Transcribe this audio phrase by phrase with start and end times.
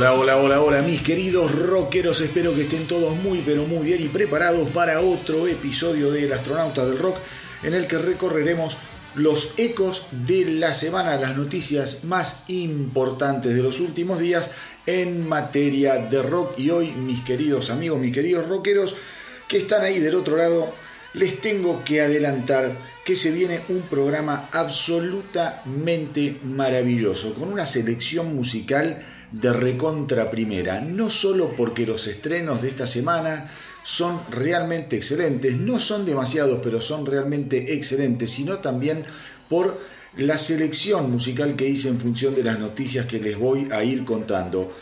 [0.00, 2.22] Hola, hola, hola, hola, mis queridos rockeros.
[2.22, 6.86] Espero que estén todos muy, pero muy bien y preparados para otro episodio del Astronauta
[6.86, 7.18] del Rock
[7.62, 8.78] en el que recorreremos
[9.14, 14.50] los ecos de la semana, las noticias más importantes de los últimos días
[14.86, 16.58] en materia de rock.
[16.58, 18.96] Y hoy, mis queridos amigos, mis queridos rockeros
[19.48, 20.72] que están ahí del otro lado,
[21.12, 29.04] les tengo que adelantar que se viene un programa absolutamente maravilloso, con una selección musical
[29.32, 33.50] de recontra primera, no solo porque los estrenos de esta semana
[33.84, 39.04] son realmente excelentes, no son demasiados, pero son realmente excelentes, sino también
[39.48, 39.80] por
[40.16, 44.04] la selección musical que hice en función de las noticias que les voy a ir
[44.04, 44.72] contando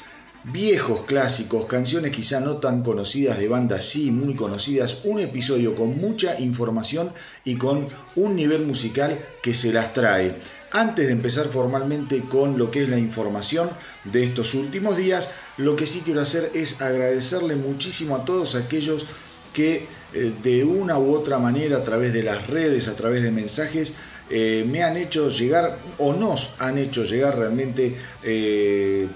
[0.44, 5.98] viejos clásicos, canciones quizá no tan conocidas de bandas, sí muy conocidas, un episodio con
[6.00, 7.12] mucha información
[7.44, 10.36] y con un nivel musical que se las trae.
[10.70, 13.70] Antes de empezar formalmente con lo que es la información
[14.04, 19.06] de estos últimos días, lo que sí quiero hacer es agradecerle muchísimo a todos aquellos
[19.54, 23.30] que eh, de una u otra manera, a través de las redes, a través de
[23.30, 23.94] mensajes,
[24.30, 29.08] eh, me han hecho llegar o nos han hecho llegar realmente eh,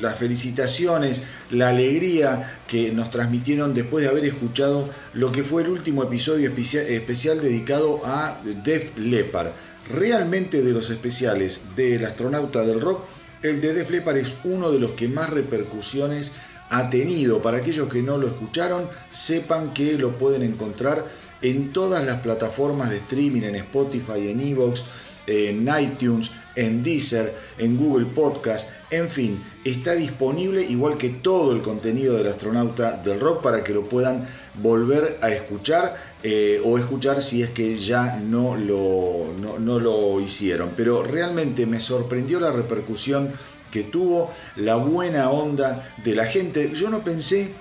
[0.00, 5.68] las felicitaciones, la alegría que nos transmitieron después de haber escuchado lo que fue el
[5.68, 9.48] último episodio especial, especial dedicado a Def Leppard.
[9.92, 13.02] Realmente de los especiales del astronauta del rock,
[13.42, 16.32] el de Def Leppard es uno de los que más repercusiones
[16.68, 17.42] ha tenido.
[17.42, 21.06] Para aquellos que no lo escucharon, sepan que lo pueden encontrar
[21.42, 24.84] en todas las plataformas de streaming, en Spotify, en Evox,
[25.26, 31.62] en iTunes, en Deezer, en Google Podcast, en fin, está disponible igual que todo el
[31.62, 37.22] contenido del astronauta del rock para que lo puedan volver a escuchar eh, o escuchar
[37.22, 40.70] si es que ya no lo, no lo hicieron.
[40.76, 43.32] Pero realmente me sorprendió la repercusión
[43.70, 46.72] que tuvo, la buena onda de la gente.
[46.74, 47.52] Yo no pensé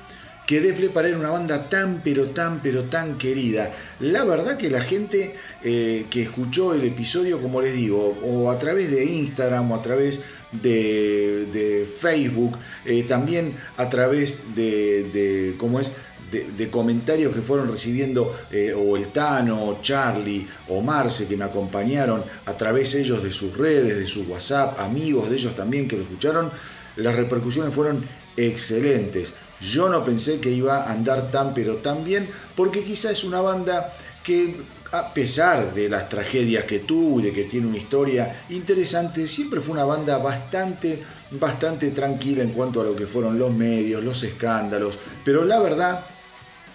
[0.50, 3.72] que Def Leppard era una banda tan pero tan pero tan querida.
[4.00, 8.58] La verdad que la gente eh, que escuchó el episodio, como les digo, o a
[8.58, 15.94] través de Instagram o a través de, Facebook, eh, también a través de, ¿cómo es?
[16.31, 22.23] De, comentarios que fueron recibiendo eh, o el Tano, Charlie o Marce que me acompañaron
[22.45, 26.03] a través ellos de sus redes, de su WhatsApp, amigos de ellos también que lo
[26.03, 26.51] escucharon,
[26.97, 28.03] las repercusiones fueron
[28.38, 29.34] excelentes.
[29.62, 33.41] Yo no pensé que iba a andar tan pero tan bien, porque quizá es una
[33.41, 34.56] banda que
[34.91, 39.73] a pesar de las tragedias que tuvo de que tiene una historia interesante, siempre fue
[39.73, 44.97] una banda bastante, bastante tranquila en cuanto a lo que fueron los medios, los escándalos,
[45.23, 46.06] pero la verdad,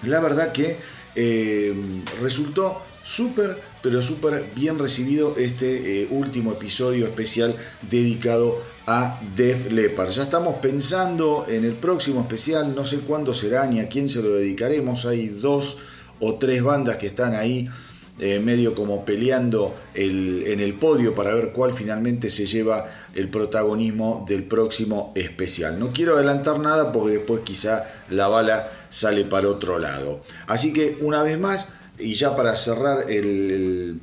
[0.06, 0.76] la verdad que
[1.14, 1.74] eh,
[2.20, 10.10] resultó súper, pero súper bien recibido este eh, último episodio especial dedicado a Def Leppard.
[10.10, 14.22] Ya estamos pensando en el próximo especial, no sé cuándo será ni a quién se
[14.22, 15.06] lo dedicaremos.
[15.06, 15.78] Hay dos
[16.20, 17.68] o tres bandas que están ahí
[18.20, 24.24] eh, medio como peleando en el podio para ver cuál finalmente se lleva el protagonismo
[24.28, 25.80] del próximo especial.
[25.80, 30.22] No quiero adelantar nada porque después quizá la bala sale para otro lado.
[30.46, 34.00] Así que una vez más, y ya para cerrar el,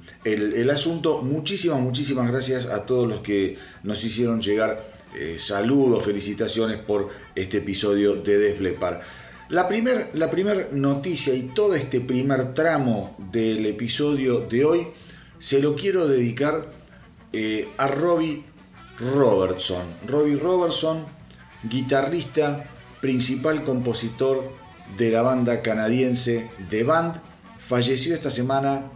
[0.72, 7.10] asunto, muchísimas, muchísimas gracias a todos los que nos hicieron llegar eh, saludos, felicitaciones por
[7.36, 9.02] este episodio de Desflepar.
[9.52, 14.88] La primera la primer noticia y todo este primer tramo del episodio de hoy
[15.40, 16.72] se lo quiero dedicar
[17.34, 18.46] eh, a Robbie
[18.98, 19.84] Robertson.
[20.08, 21.06] Robbie Robertson,
[21.64, 22.64] guitarrista,
[23.02, 24.54] principal compositor
[24.98, 27.16] de la banda canadiense The Band,
[27.60, 28.90] falleció esta semana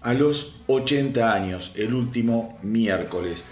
[0.00, 3.44] a los 80 años, el último miércoles.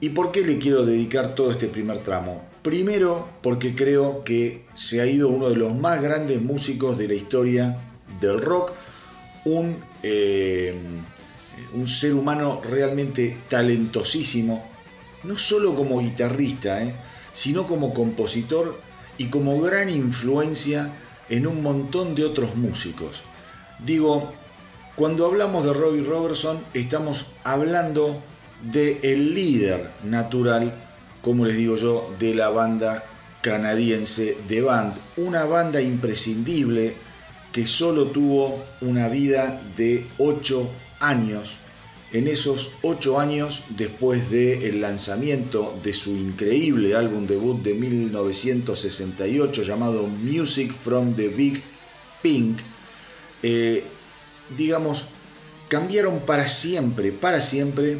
[0.00, 2.51] ¿Y por qué le quiero dedicar todo este primer tramo?
[2.62, 7.14] Primero porque creo que se ha ido uno de los más grandes músicos de la
[7.14, 7.76] historia
[8.20, 8.72] del rock,
[9.44, 10.74] un, eh,
[11.86, 14.64] ser humano realmente talentosísimo,
[15.24, 16.94] no solo como guitarrista, eh,
[17.32, 18.80] sino como compositor
[19.18, 20.92] y como gran influencia
[21.28, 23.22] en un montón de otros músicos.
[23.84, 24.32] Digo,
[24.94, 28.22] cuando hablamos de Robbie Robertson, estamos hablando
[28.62, 30.91] de el líder natural,
[31.22, 33.04] como les digo yo, de la banda
[33.40, 36.94] canadiense de Band, una banda imprescindible
[37.52, 40.70] que solo tuvo una vida de 8
[41.00, 41.58] años.
[42.12, 50.06] En esos 8 años, después del lanzamiento de su increíble álbum debut de 1968 llamado
[50.06, 51.62] Music from the Big
[52.22, 52.60] Pink,
[53.42, 53.84] eh,
[54.56, 55.06] digamos,
[55.68, 57.98] cambiaron para siempre, para siempre,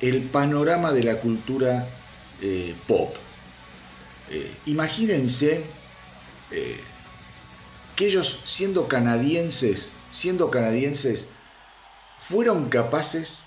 [0.00, 1.88] el panorama de la cultura
[2.40, 3.14] eh, pop.
[4.30, 5.64] eh, imagínense
[6.50, 6.80] eh,
[7.96, 11.26] que ellos siendo canadienses, siendo canadienses,
[12.28, 13.44] fueron capaces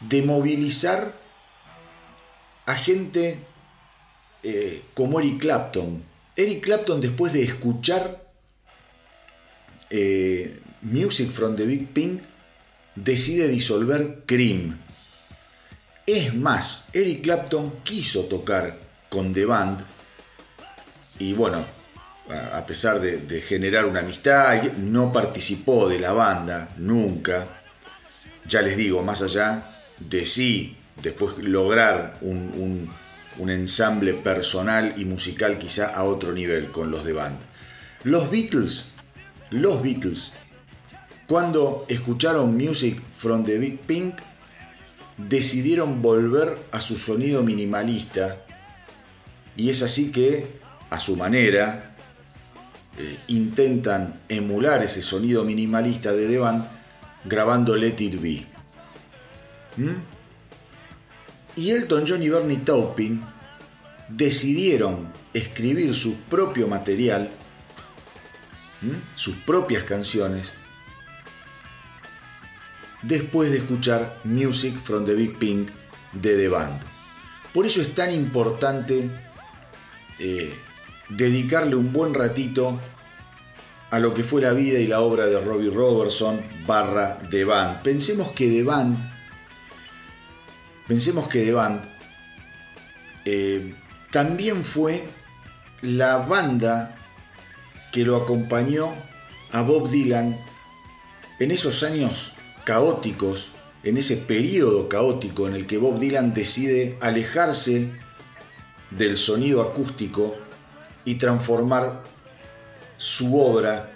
[0.00, 1.14] de movilizar
[2.66, 3.38] a gente
[4.94, 6.02] como Eric Clapton.
[6.36, 8.22] Eric Clapton después de escuchar
[10.82, 12.22] Music from the Big Pink
[12.96, 14.81] decide disolver Cream.
[16.06, 18.78] Es más, Eric Clapton quiso tocar
[19.08, 19.84] con The Band
[21.18, 21.64] y bueno,
[22.52, 27.46] a pesar de, generar una amistad, no participó de la banda nunca.
[28.46, 29.64] Ya les digo, más allá
[29.98, 32.92] de sí, después lograr un,
[33.38, 37.38] ensamble personal y musical quizá a otro nivel con los de band.
[38.04, 38.86] Los Beatles,
[39.50, 40.32] los Beatles
[41.26, 44.16] cuando escucharon Music from the Big Pink,
[45.28, 48.44] decidieron volver a su sonido minimalista
[49.56, 50.46] y es así que,
[50.90, 51.94] a su manera,
[52.98, 56.66] eh, intentan emular ese sonido minimalista de Band
[57.24, 58.46] grabando Let It Be.
[59.76, 60.02] ¿Mm?
[61.56, 63.22] Y Elton John y Bernie Taupin
[64.08, 67.30] decidieron escribir su propio material,
[69.16, 70.50] sus propias canciones,
[73.02, 75.70] después de escuchar Music from the Big Pink
[76.12, 76.80] de The Band.
[77.52, 79.10] Por eso es tan importante
[80.18, 80.54] eh,
[81.08, 82.80] dedicarle un buen ratito
[83.90, 87.82] a lo que fue la vida y la obra de Robbie Robertson barra The Band.
[87.82, 88.96] Pensemos que The Band,
[90.88, 91.80] pensemos que The Band
[93.24, 93.74] eh,
[94.10, 95.06] también fue
[95.82, 96.96] la banda
[97.92, 98.94] que lo acompañó
[99.52, 100.38] a Bob Dylan
[101.38, 102.34] en esos años
[102.64, 107.88] caóticos, en ese periodo caótico en el que Bob Dylan decide alejarse
[108.90, 110.36] del sonido acústico
[111.04, 112.02] y transformar
[112.96, 113.90] su obra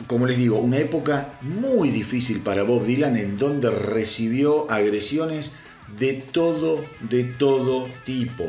[0.06, 5.56] como les digo, una época muy difícil para Bob Dylan en donde recibió agresiones
[5.98, 8.44] de todo, de todo tipo.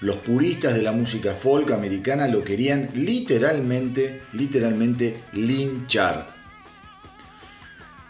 [0.00, 6.28] Los puristas de la música folk americana lo querían literalmente, literalmente linchar.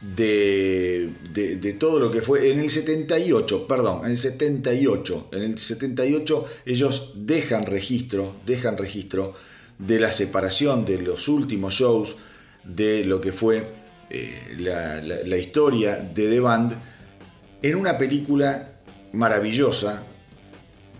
[0.00, 5.42] de, de, de, todo lo que fue en el 78, perdón, en el 78, en
[5.42, 9.36] el 78 ellos dejan registro, dejan registro
[9.80, 12.16] de la separación de los últimos shows
[12.64, 13.72] de lo que fue
[14.10, 16.76] eh, la, historia de The Band
[17.62, 18.72] en una película
[19.12, 20.04] maravillosa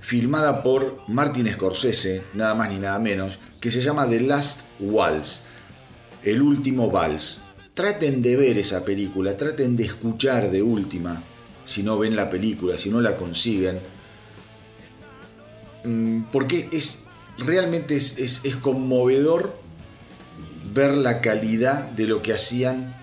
[0.01, 5.43] filmada por Martin Scorsese, nada más ni nada menos, que se llama The Last Waltz,
[6.25, 7.43] el último vals.
[7.75, 11.23] Traten de ver esa película, traten de escuchar de última,
[11.65, 13.79] si no ven la película, si no la consiguen,
[15.85, 17.05] mm, porque es
[17.41, 19.59] realmente es, conmovedor
[20.73, 22.97] ver la calidad de lo que hacían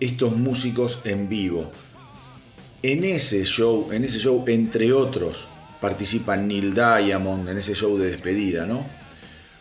[0.00, 1.70] estos músicos en vivo.
[2.82, 5.46] En ese show, en ese show, entre otros,
[5.80, 8.86] participa Neil Diamond en ese show de despedida, ¿no?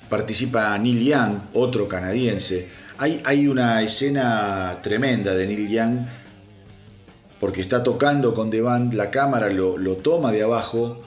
[0.10, 2.68] Participa Neil Young, otro canadiense.
[2.98, 6.00] Hay, hay una escena tremenda de Neil Young
[7.40, 11.02] porque está tocando con The Band, la cámara lo, toma de abajo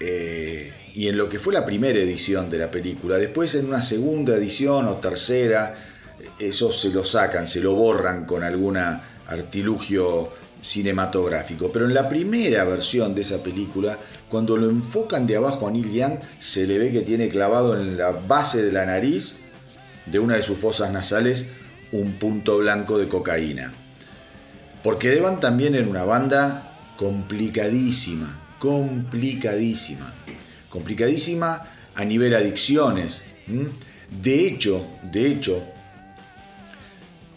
[0.00, 3.82] eh, y en lo que fue la primera edición de la película, después en una
[3.82, 5.74] segunda edición o tercera,
[6.38, 11.72] eso se lo sacan, se lo borran con algún artilugio cinematográfico.
[11.72, 13.98] Pero en la primera versión de esa película,
[14.28, 17.96] cuando lo enfocan de abajo a Neil Young, se le ve que tiene clavado en
[17.96, 19.38] la base de la nariz
[20.06, 21.46] de una de sus fosas nasales
[21.90, 23.72] un punto blanco de cocaína.
[24.84, 30.14] Porque Devan también era una banda complicadísima, complicadísima,
[30.74, 33.22] complicadísima a nivel adicciones.
[34.10, 35.62] De hecho, de hecho,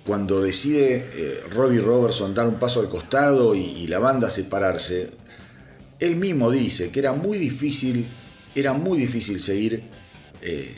[0.03, 5.11] cuando decide eh, Robbie Robertson dar un paso al costado y, la banda separarse,
[5.99, 8.07] él mismo dice que era muy difícil,
[8.55, 9.83] era muy difícil seguir,
[10.41, 10.73] eh,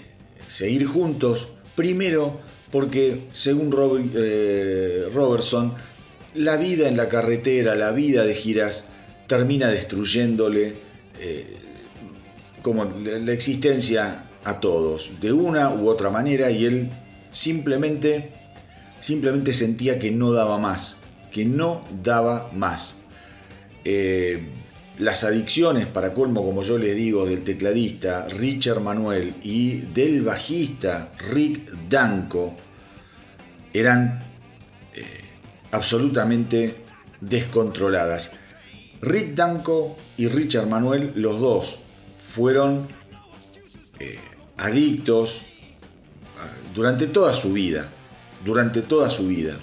[0.50, 5.76] seguir juntos, primero porque según Robbie, eh, Robertson,
[6.36, 8.84] la vida en la carretera, la vida de giras,
[9.28, 10.90] termina destruyéndole
[12.62, 16.90] como la existencia a todos, de una u otra manera, y él
[17.32, 18.32] simplemente,
[19.00, 20.98] simplemente sentía que no daba más,
[21.32, 22.98] que no daba más.
[23.86, 24.50] Eh,
[24.98, 31.14] las adicciones, para colmo, como yo les digo, del tecladista Richard Manuel y del bajista
[31.32, 32.56] Rick Danko,
[33.74, 34.30] eran
[35.72, 36.76] absolutamente
[37.22, 38.32] descontroladas.
[39.02, 41.80] Rick Danko y Richard Manuel, los dos,
[42.34, 42.88] fueron
[44.00, 44.18] eh,
[44.58, 45.46] adictos
[46.40, 47.90] ah, durante toda su vida,
[48.44, 49.58] durante toda su vida.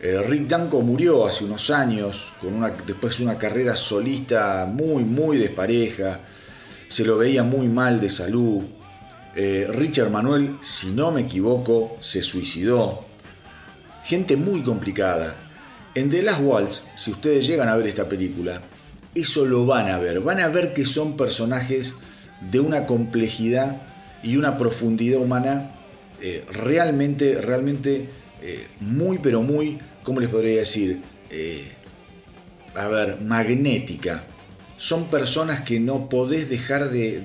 [0.00, 5.04] Eh, Rick Danko murió hace unos años, con una, después de una carrera solista muy,
[5.04, 6.20] muy despareja,
[6.88, 8.64] se lo veía muy mal de salud.
[9.34, 13.12] Eh, Richard Manuel, si no me equivoco, se suicidó
[14.04, 15.34] gente muy complicada.
[15.94, 18.60] En The Last Waltz, si ustedes llegan a ver esta película,
[19.14, 20.20] eso lo van a ver.
[20.20, 21.94] Van a ver que son personajes
[22.50, 23.82] de una complejidad
[24.22, 25.72] y una profundidad humana
[26.20, 28.08] eh, realmente, realmente
[28.40, 31.02] eh, muy, pero muy, ¿cómo les podría decir?
[31.30, 31.72] Eh,
[32.74, 34.24] a ver, magnética.
[34.78, 37.20] Son personas que no podés dejar de,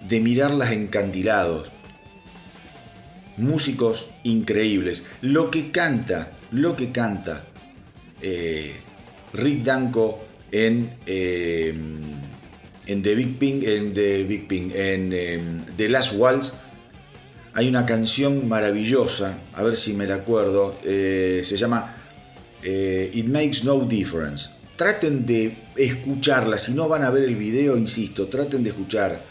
[0.00, 1.70] de, mirarlas encandilados
[3.36, 5.04] músicos increíbles.
[5.20, 7.44] Lo que canta, lo que canta
[9.32, 11.74] Rick Danko en, eh,
[12.86, 16.52] en The Big Ping, en The Big Ping, en em, The Last Waltz,
[17.54, 21.96] hay una canción maravillosa, a ver si me la acuerdo, eh, se llama
[22.62, 24.50] It Makes No Difference.
[24.76, 29.22] Traten de escucharla, si no van a ver el video, insisto, traten de escuchar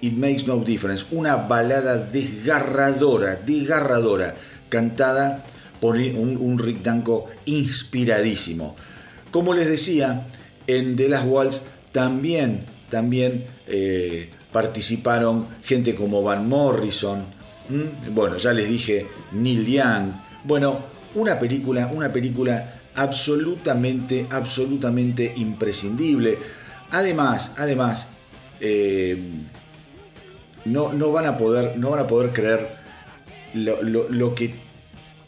[0.00, 4.34] It Makes No Difference, una balada desgarradora, desgarradora,
[4.68, 5.44] cantada
[5.80, 8.76] por un, Rick Danko inspiradísimo.
[9.30, 10.26] Como les decía,
[10.66, 17.24] en The Last Waltz también, también eh, participaron gente como Van Morrison,
[18.12, 20.12] bueno, ya les dije Neil Young,
[20.44, 20.78] bueno,
[21.14, 26.38] una película, una película absolutamente, absolutamente imprescindible.
[26.90, 28.08] Además, además,
[28.60, 29.18] eh,
[30.64, 32.76] no, van, a poder, no van a poder creer
[33.54, 34.54] lo, que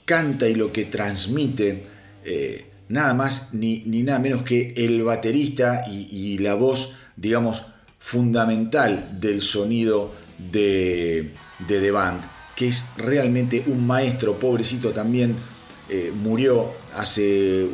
[0.04, 1.86] canta y lo que transmite
[2.24, 7.64] eh, nada más ni, nada menos que el baterista y, la voz, digamos,
[7.98, 11.34] fundamental del sonido de,
[11.66, 12.22] de The Band,
[12.54, 15.36] que es realmente un maestro, pobrecito también,
[15.88, 17.66] eh, murió hace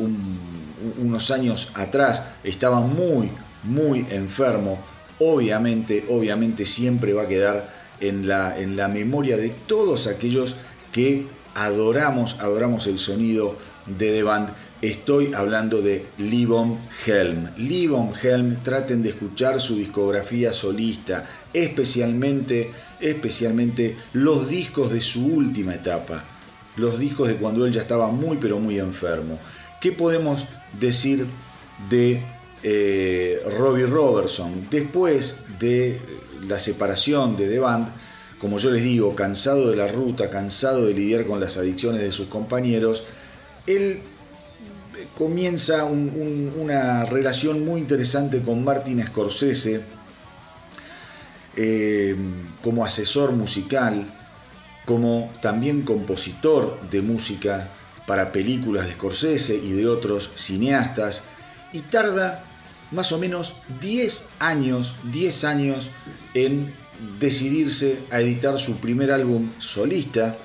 [0.99, 3.31] unos años atrás, estaba muy,
[3.63, 4.79] muy enfermo,
[5.19, 10.57] obviamente, obviamente siempre va a quedar en la, en la memoria de todos aquellos
[10.91, 14.51] que adoramos, adoramos el sonido de The Band.
[14.83, 17.49] Estoy hablando de Livon Helm.
[17.57, 22.71] Livon Helm, traten de escuchar su discografía solista, especialmente,
[23.01, 26.25] especialmente los discos de su última etapa,
[26.77, 29.39] los discos de cuando él ya estaba muy pero muy enfermo.
[29.81, 30.47] ¿Qué podemos
[30.79, 31.27] decir
[31.89, 32.21] de
[32.63, 34.69] eh, Robbie Robertson.
[34.71, 35.99] Después de
[36.47, 37.89] la separación de The Band,
[38.39, 42.13] como yo les digo, cansado de la ruta, cansado de lidiar con las adicciones de
[42.13, 43.05] sus compañeros,
[43.67, 44.01] él
[45.17, 49.83] comienza una relación muy interesante con Martin Scorsese
[51.57, 52.17] eh,
[52.63, 54.07] como asesor musical,
[54.87, 57.69] como también compositor de música
[58.07, 61.23] para películas de Scorsese y de otros cineastas,
[61.73, 62.45] y tarda
[62.91, 65.91] más o menos 10 años, 10 años
[66.35, 66.73] en
[67.21, 70.37] decidirse a editar su primer álbum solista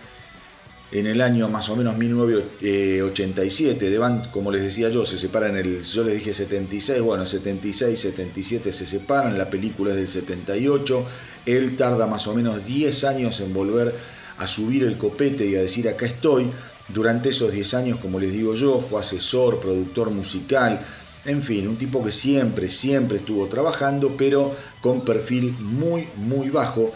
[0.91, 3.89] en el año más o menos 1987.
[3.89, 5.83] De Band, como les decía yo, se separan en el.
[5.83, 11.05] Yo les dije 76, bueno, 76, 77 se separan, la película es del 78.
[11.45, 13.93] Él tarda más o menos 10 años en volver
[14.37, 16.49] a subir el copete y a decir acá estoy.
[16.89, 20.85] Durante esos 10 años, como les digo yo, fue asesor, productor musical,
[21.25, 26.93] en fin, un tipo que siempre, siempre estuvo trabajando, pero con perfil muy, muy bajo.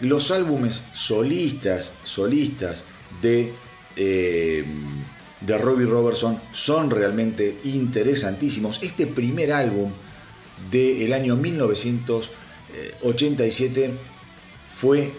[0.00, 2.84] Los álbumes solistas, solistas
[3.20, 3.52] de,
[3.96, 4.64] eh,
[5.40, 8.80] de Robbie Robertson son realmente interesantísimos.
[8.82, 9.90] Este primer álbum
[10.70, 13.94] del año 1987
[14.76, 15.12] fue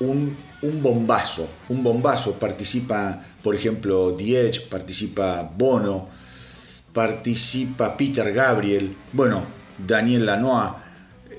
[0.00, 2.34] un, un, bombazo, un bombazo.
[2.34, 6.08] Participa, por ejemplo, The Edge, participa Bono,
[6.92, 9.44] participa Peter Gabriel, bueno,
[9.86, 10.72] Daniel Lanois.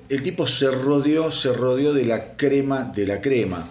[0.09, 3.67] El tipo se rodeó, se rodeó de la crema de la crema.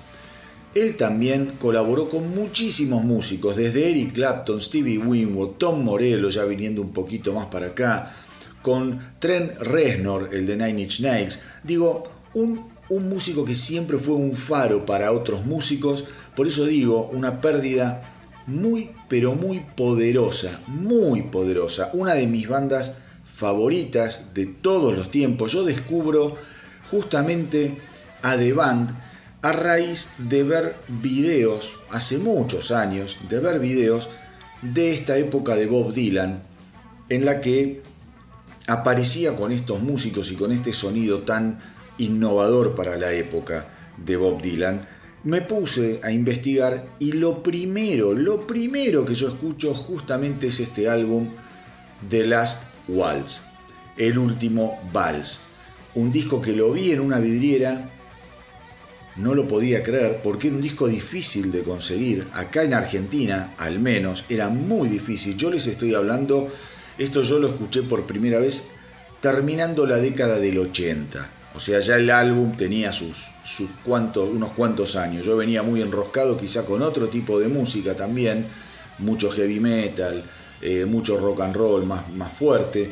[0.75, 6.81] Él también colaboró con muchísimos músicos, desde Eric Clapton, Stevie Winwood, Tom Morello, ya viniendo
[6.81, 8.15] un poquito más para acá,
[8.62, 11.41] con Trent Reznor, el de Nine Inch Nails.
[11.65, 16.05] Digo, un, un músico que siempre fue un faro para otros músicos,
[16.37, 21.91] por eso digo, una pérdida muy, pero muy poderosa, muy poderosa.
[21.95, 25.53] Una de mis bandas favoritas de todos los tiempos.
[25.53, 26.35] Yo descubro
[26.91, 27.79] justamente
[28.23, 29.10] a The Band
[29.42, 34.09] a raíz de ver videos, hace muchos años, de ver videos
[34.62, 36.42] de esta época de Bob Dylan,
[37.09, 37.82] en la que
[38.66, 41.59] aparecía con estos músicos y con este sonido tan
[41.99, 44.87] innovador para la época de Bob Dylan
[45.23, 50.88] me puse a investigar y lo primero, lo primero que yo escucho justamente es este
[50.88, 51.28] álbum
[52.08, 53.43] The Last Waltz,
[53.99, 55.41] el último vals.
[55.95, 57.91] Un disco que lo vi en una vidriera,
[59.16, 62.28] no lo podía creer porque era un disco difícil de conseguir.
[62.32, 65.36] Acá en Argentina, al menos, era muy difícil.
[65.36, 66.49] Yo les estoy hablando,
[66.99, 68.68] esto yo lo escuché por primera vez
[69.20, 71.30] terminando la década del 80.
[71.54, 75.25] O sea, ya el álbum tenía sus sus cuantos, unos cuantos años.
[75.26, 78.46] Yo venía muy enroscado quizá con otro tipo de música también,
[78.99, 80.23] mucho heavy metal,
[80.62, 82.90] eh, mucho rock and roll más, más fuerte.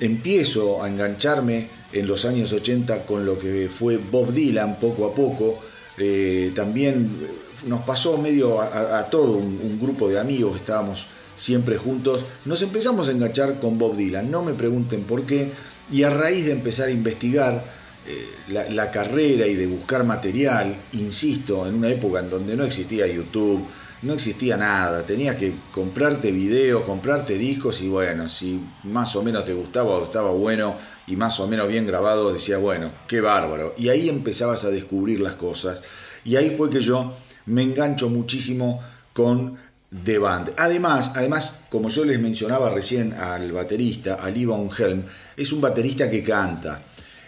[0.00, 5.14] Empiezo a engancharme en los años 80 con lo que fue Bob Dylan poco a
[5.14, 5.58] poco.
[5.98, 7.26] Eh, también
[7.66, 13.08] nos pasó medio a, todo un, un, grupo de amigos, estábamos siempre juntos, nos empezamos
[13.08, 15.52] a enganchar con Bob Dylan, no me pregunten por qué,
[15.92, 17.62] y a raíz de empezar a investigar,
[18.04, 23.06] eh, la, carrera y de buscar material, insisto, en una época en donde no existía
[23.06, 23.64] YouTube,
[24.02, 29.44] no existía nada, tenías que comprarte videos, comprarte discos y bueno, si más o menos
[29.44, 33.74] te gustaba o estaba bueno y más o menos bien grabado, decías, bueno, qué bárbaro.
[33.78, 35.82] Y ahí empezabas a descubrir las cosas.
[36.24, 37.14] Y ahí fue que yo
[37.46, 38.80] me engancho muchísimo
[39.12, 39.58] con
[40.04, 40.54] The Band.
[40.56, 45.04] Además, además, como yo les mencionaba recién al baterista, al Ivan Helm,
[45.36, 46.82] es un baterista que canta.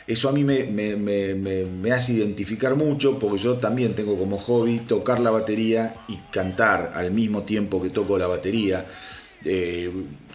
[0.06, 5.30] Eso a mí me, hace identificar mucho porque yo también tengo como hobby tocar la
[5.30, 8.86] batería y cantar al mismo tiempo que toco la batería.
[9.46, 9.90] Eh,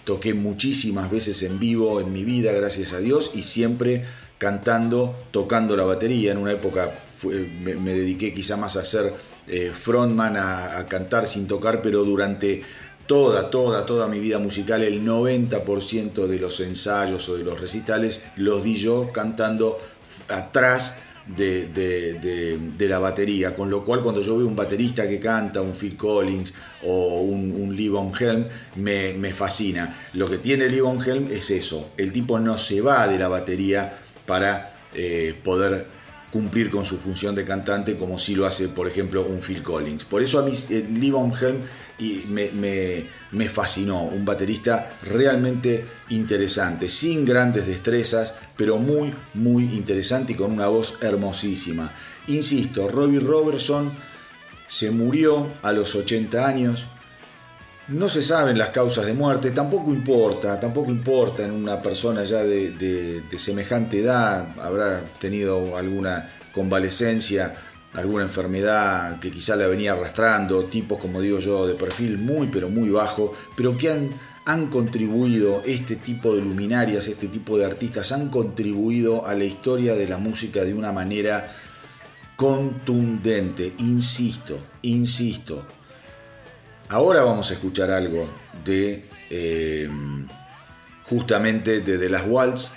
[0.05, 4.05] toqué muchísimas veces en vivo en mi vida, gracias a Dios, y siempre
[4.39, 6.31] cantando, tocando la batería.
[6.31, 6.91] En una época
[7.23, 9.13] me, dediqué quizá más a ser
[9.47, 12.63] eh, frontman, a cantar sin tocar, pero durante
[13.09, 18.23] toda, toda, toda mi vida musical, el 90% de los ensayos o de los recitales
[18.35, 19.79] los di yo cantando
[20.27, 25.73] atrás de, la batería, con lo cual cuando yo veo un baterista que canta, un
[25.73, 26.53] Phil Collins
[26.85, 28.45] o un, Lee Von Helm,
[28.75, 29.91] me, fascina.
[30.13, 33.27] Lo que tiene Lee Von Helm es eso, el tipo no se va de la
[33.27, 33.91] batería
[34.27, 35.87] para eh, poder
[36.31, 40.05] cumplir con su función de cantante como si lo hace, por ejemplo, un Phil Collins.
[40.05, 41.61] Por eso a mí eh, Lee Von Helm
[42.27, 42.51] me,
[43.31, 50.51] me, fascinó, un baterista realmente interesante, sin grandes destrezas, pero muy, muy interesante y con
[50.51, 51.91] una voz hermosísima.
[52.27, 53.91] Insisto, Robbie Robertson
[54.67, 56.85] se murió a los 80 años,
[57.89, 62.43] no se saben las causas de muerte, tampoco importa, tampoco importa en una persona ya
[62.43, 67.55] de, semejante edad, habrá tenido alguna convalecencia,
[67.93, 72.69] alguna enfermedad que quizá la venía arrastrando, tipos como digo yo, de perfil muy pero
[72.69, 74.09] muy bajo, pero que han,
[74.45, 79.95] han contribuido, este tipo de luminarias, este tipo de artistas, han contribuido a la historia
[79.95, 81.51] de la música de una manera
[82.35, 85.65] contundente, insisto, insisto,
[86.91, 88.27] Ahora vamos a escuchar algo
[88.65, 89.87] de eh,
[91.03, 92.71] justamente de The Last Waltz.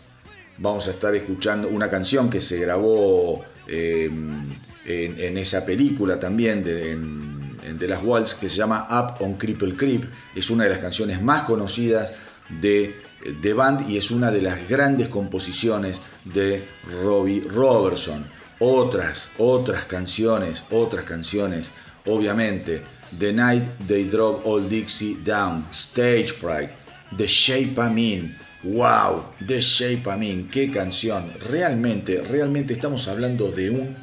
[0.58, 4.50] Vamos a estar escuchando una canción que se grabó em,
[4.84, 10.04] en, esa película también de, en, en Waltz que se llama Up on Cripple Creep.
[10.34, 12.12] Es una de las canciones más conocidas
[12.60, 13.02] de
[13.40, 16.64] The Band y es una de las grandes composiciones de
[17.02, 18.26] Robbie Robertson.
[18.58, 21.70] Otras, otras canciones, otras canciones,
[22.06, 22.82] obviamente.
[23.18, 26.70] The Night They Drop All Dixie Down, Stage Fright,
[27.16, 28.36] The Shape I'm In.
[28.62, 29.24] ¡Wow!
[29.46, 31.30] The Shape I'm In, qué canción.
[31.50, 33.96] Realmente, realmente estamos hablando de un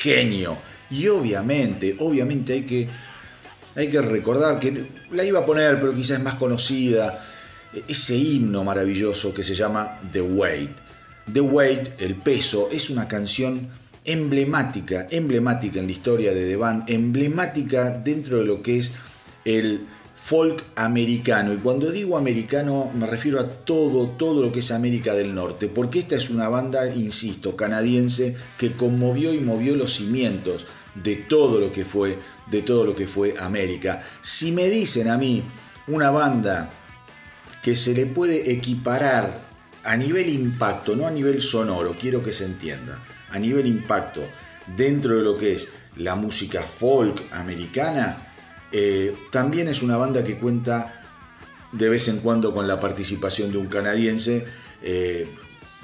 [0.00, 0.56] genio.
[0.90, 2.88] Y obviamente, obviamente hay que,
[3.76, 7.24] hay que recordar que la iba a poner, pero quizás es más conocida
[7.88, 10.70] ese himno maravilloso que se llama The Weight.
[11.32, 13.70] The Weight, el peso, es una canción
[14.04, 18.92] emblemática, emblemática en la historia de The Band, emblemática dentro de lo que es
[19.44, 19.86] el
[20.24, 21.52] folk americano.
[21.52, 25.66] Y cuando digo americano me refiero a todo, todo lo que es América del Norte,
[25.68, 31.58] porque esta es una banda, insisto, canadiense que conmovió y movió los cimientos de todo
[31.58, 32.18] lo que fue,
[32.50, 34.00] de todo lo que fue América.
[34.20, 35.42] Si me dicen a mí
[35.88, 36.70] una banda
[37.62, 39.40] que se le puede equiparar
[39.84, 44.22] a nivel impacto, no a nivel sonoro, quiero que se entienda, a nivel impacto
[44.76, 48.31] dentro de lo que es la música folk americana,
[48.72, 51.02] eh, también es una banda que cuenta
[51.72, 54.46] de vez en cuando con la participación de un canadiense.
[54.82, 55.28] Eh,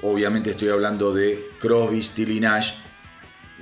[0.01, 2.73] obviamente estoy hablando de Crosby, Still y Nash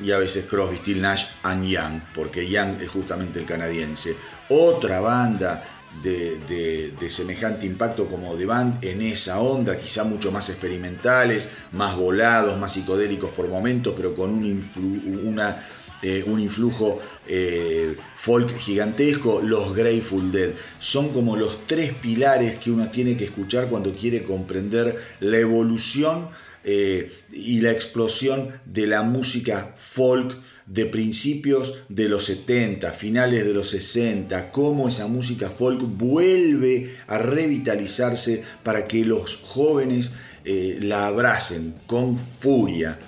[0.01, 4.15] y a veces Crosby, Still Nash and Young, porque Young es justamente el canadiense.
[4.49, 5.63] Otra banda
[6.03, 12.59] de, semejante impacto como The Band en esa onda, quizá mucho más experimentales, más volados,
[12.59, 15.63] más psicodélicos por momentos, pero con un, una,
[16.03, 20.51] eh, un influjo eh, folk gigantesco, los Grateful Dead.
[20.79, 26.29] Son como los tres pilares que uno tiene que escuchar cuando quiere comprender la evolución
[26.63, 33.53] eh, y la explosión de la música folk de principios de los 70, finales de
[33.53, 40.11] los 60, cómo esa música folk vuelve a revitalizarse para que los jóvenes
[40.45, 42.99] la abracen con furia.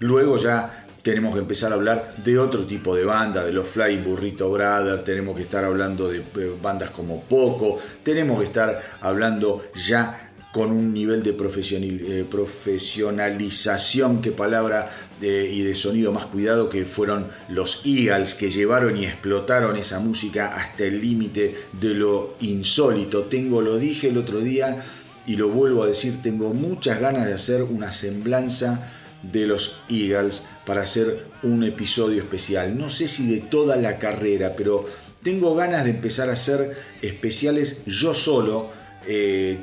[0.00, 4.04] Luego ya tenemos que empezar a hablar de otro tipo de banda, de los Flying
[4.04, 9.64] Burrito Brothers, tenemos que estar hablando de eh, bandas como Poco, tenemos que estar hablando
[9.74, 16.84] ya con un nivel de eh, profesionalización, qué palabra, y de sonido más cuidado que
[16.84, 23.24] fueron los Eagles que llevaron y explotaron esa música hasta el límite de lo insólito.
[23.24, 24.84] Tengo, lo dije el otro día
[25.26, 30.44] y lo vuelvo a decir, tengo muchas ganas de hacer una semblanza de los Eagles
[30.64, 32.76] para hacer un episodio especial.
[32.78, 34.86] No sé si de toda la carrera, pero
[35.22, 38.70] tengo ganas de empezar a hacer especiales yo solo.
[39.06, 39.58] Eh,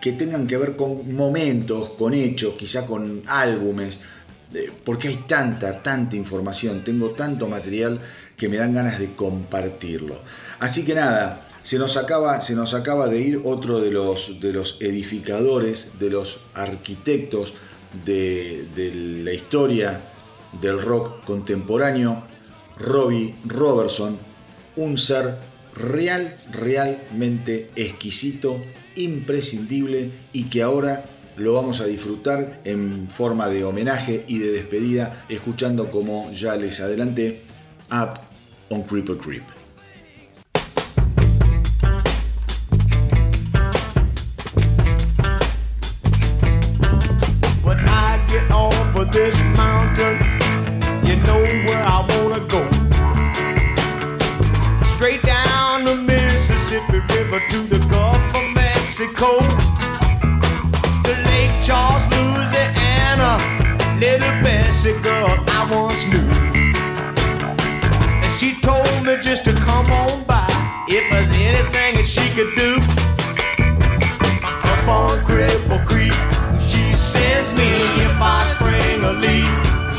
[0.00, 4.00] que tengan que ver con momentos, con hechos, quizá con álbumes,
[4.84, 8.00] porque hay tanta, tanta información, tengo tanto material
[8.36, 10.20] que me dan ganas de compartirlo.
[10.60, 14.52] Así que nada, se nos acaba, se nos acaba de ir otro de los, de
[14.52, 17.54] los edificadores, de los arquitectos
[18.04, 20.00] de, la historia
[20.60, 22.24] del rock contemporáneo,
[22.78, 24.18] Robbie Robertson,
[24.76, 25.38] un ser
[25.74, 28.62] real, realmente exquisito,
[28.96, 31.04] imprescindible y que ahora
[31.36, 36.80] lo vamos a disfrutar en forma de homenaje y de despedida, escuchando como ya les
[36.80, 37.42] adelanté,
[37.90, 38.20] Up
[38.70, 39.55] on Creeper Creep.
[72.36, 72.76] Could do.
[74.70, 76.16] Up on Cripple Creek,
[76.60, 77.70] she sends me
[78.04, 79.52] if I spring a leak.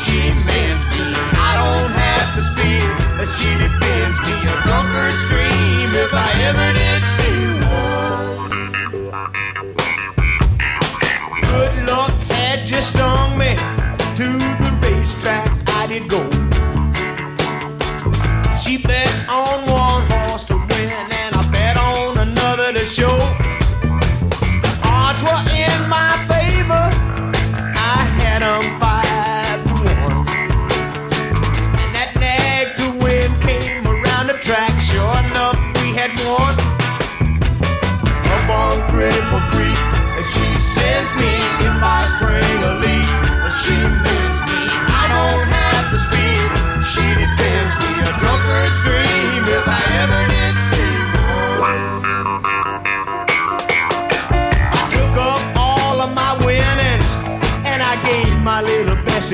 [0.03, 2.89] She mends me, I don't have to speak.
[3.37, 8.71] She defends me, a drunkard stream if I ever did see one.
[11.41, 13.55] Good luck had just stung me
[14.15, 14.27] to
[14.63, 15.49] the racetrack.
[15.69, 16.21] I did go.
[18.61, 19.06] She bet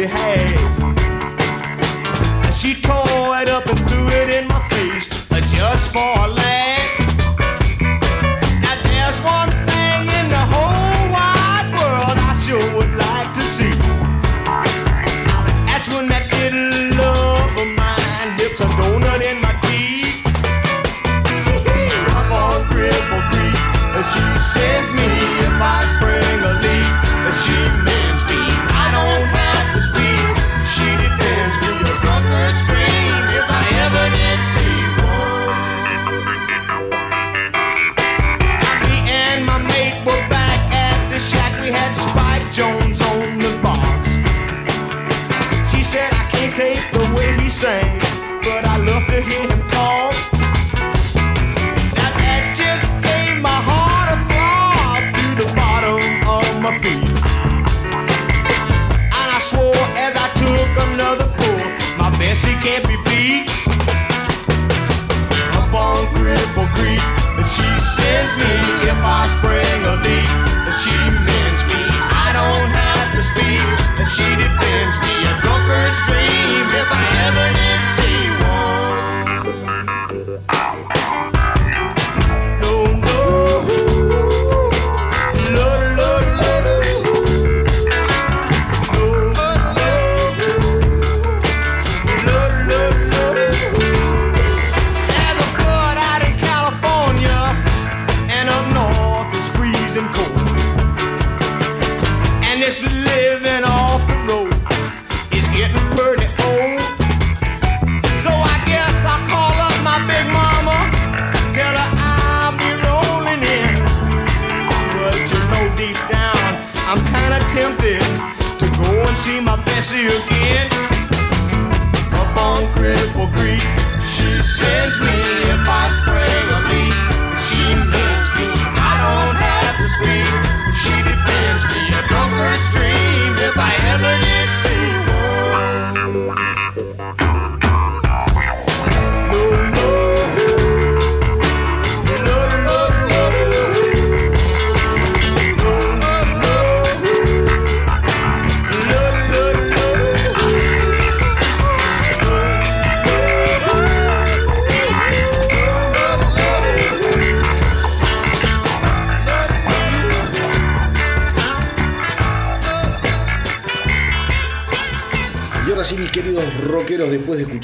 [0.04, 0.33] she had.
[47.64, 47.93] same.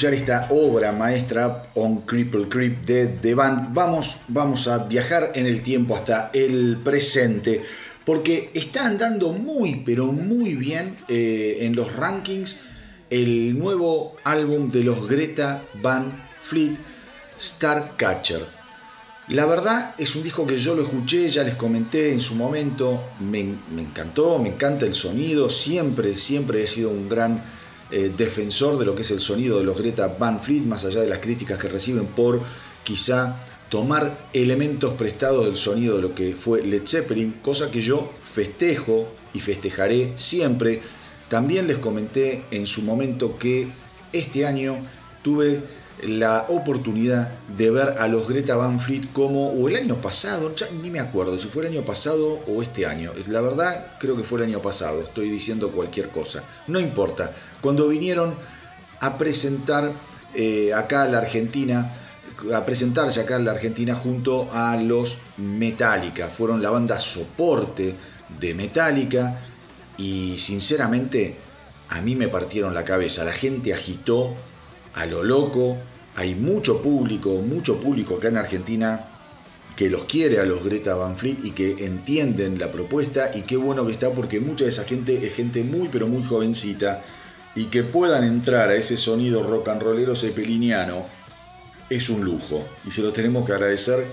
[0.08, 5.62] Esta obra maestra On Cripple Creep de The Band, vamos, vamos a viajar en el
[5.62, 7.62] tiempo hasta el presente,
[8.04, 12.60] porque está andando muy, pero muy bien eh, en los rankings
[13.10, 16.76] el nuevo álbum de los Greta Van Fleet,
[17.38, 18.46] Starcatcher.
[19.28, 23.10] La verdad es un disco que yo lo escuché, ya les comenté en su momento,
[23.20, 27.59] me, me encantó, me encanta el sonido, siempre, siempre he sido un gran
[27.92, 31.00] eh, defensor de lo que es el sonido de los Greta Van Fleet, más allá
[31.00, 32.40] de las críticas que reciben por
[32.84, 38.10] quizá tomar elementos prestados del sonido de lo que fue Led Zeppelin, cosa que yo
[38.34, 40.80] festejo y festejaré siempre.
[41.28, 43.68] También les comenté en su momento que
[44.12, 44.76] este año
[45.22, 45.60] tuve
[46.04, 50.90] la oportunidad de ver a los Greta Van Fleet como, o el año pasado, ni
[50.90, 53.12] me acuerdo si fue el año pasado o este año.
[53.28, 56.42] La verdad creo que fue el año pasado, estoy diciendo cualquier cosa.
[56.66, 58.34] No importa, cuando vinieron
[59.00, 59.92] a presentar
[60.34, 61.92] eh, acá a la Argentina,
[62.54, 66.28] a presentarse acá en la Argentina junto a los Metallica.
[66.28, 67.94] Fueron la banda soporte
[68.38, 69.38] de Metallica
[69.98, 71.36] y sinceramente
[71.88, 73.24] a mí me partieron la cabeza.
[73.24, 74.34] La gente agitó
[74.94, 75.76] a lo loco.
[76.16, 79.06] Hay mucho público, mucho público acá en Argentina
[79.76, 83.56] que los quiere a los Greta Van Fleet y que entienden la propuesta y qué
[83.56, 87.02] bueno que está porque mucha de esa gente es gente muy pero muy jovencita
[87.54, 91.06] y que puedan entrar a ese sonido rock and rollero cepeliniano
[91.88, 94.06] es un lujo y se lo tenemos que agradecer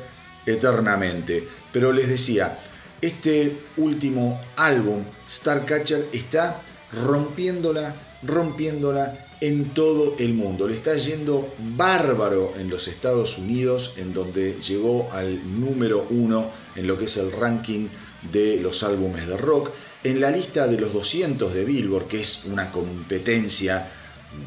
[0.45, 1.47] eternamente.
[1.71, 2.57] Pero les decía,
[3.01, 6.61] este último álbum, Starcatcher, está
[6.91, 10.67] rompiéndola, rompiéndola en todo el mundo.
[10.67, 16.87] Le está yendo bárbaro en los Estados Unidos, en donde llegó al número uno en
[16.87, 17.87] lo que es el ranking
[18.31, 19.71] de los álbumes de rock.
[20.03, 23.91] En la lista de los 200 de Billboard, que es una competencia,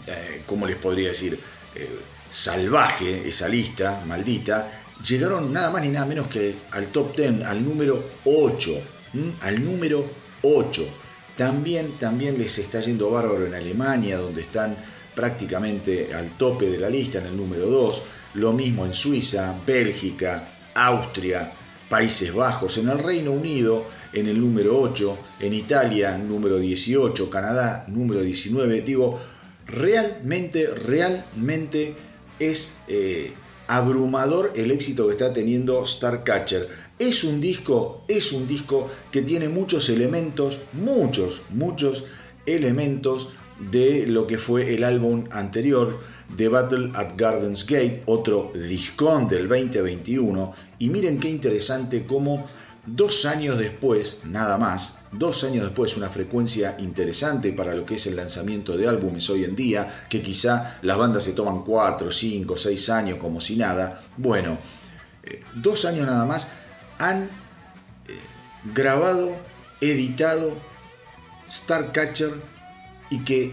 [0.07, 1.38] eh, ¿cómo les podría decir?
[1.74, 1.88] Eh,
[2.29, 7.64] salvaje esa lista, maldita, llegaron nada más ni nada menos que al top 10, al
[7.64, 8.70] número 8.
[9.14, 9.33] ¿m?
[9.42, 10.05] Al número
[10.42, 10.88] 8.
[11.40, 14.76] También, también les está yendo bárbaro en Alemania, donde están
[15.14, 18.03] prácticamente al tope de la lista en el número 2.
[18.35, 21.50] Lo mismo en Suiza, Bélgica, Austria,
[21.88, 27.87] Países Bajos, en el Reino Unido en el número 8, en Italia número 18, Canadá
[27.88, 28.83] número 19.
[28.83, 29.18] Digo,
[29.66, 31.94] realmente, realmente
[32.38, 33.33] es eh,
[33.66, 36.68] abrumador el éxito que está teniendo Starcatcher.
[37.00, 42.04] Es un disco, es un disco que tiene muchos elementos, muchos, muchos
[42.44, 43.30] elementos
[43.70, 45.98] de lo que fue el álbum anterior,
[46.36, 50.52] The Battle at Gardens Gate, otro discón del 2021.
[50.78, 52.44] Y miren qué interesante cómo
[52.84, 58.06] dos años después, nada más, dos años después, una frecuencia interesante para lo que es
[58.08, 62.58] el lanzamiento de álbumes hoy en día, que quizá las bandas se toman cuatro, cinco,
[62.58, 64.02] seis años como si nada.
[64.18, 64.58] Bueno,
[65.22, 66.46] eh, dos años nada más
[67.00, 67.28] han eh,
[68.72, 69.36] grabado,
[69.80, 70.56] editado
[71.50, 72.34] Starcatcher
[73.10, 73.52] y que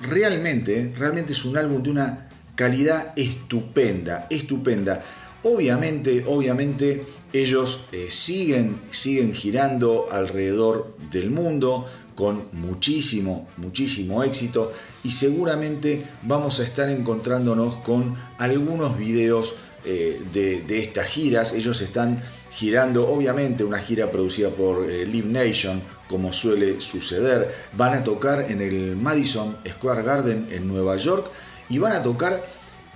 [0.00, 5.02] realmente, realmente es un álbum de una calidad estupenda, estupenda.
[5.42, 15.10] Obviamente, obviamente ellos eh, siguen, siguen girando alrededor del mundo con muchísimo, muchísimo éxito y
[15.10, 21.52] seguramente vamos a estar encontrándonos con algunos videos eh, de, estas giras.
[21.52, 22.22] Ellos están
[22.54, 27.52] girando, obviamente, una gira producida por eh, Live Nation, como suele suceder.
[27.76, 31.26] Van a tocar en el Madison Square Garden en Nueva York
[31.68, 32.44] y van a tocar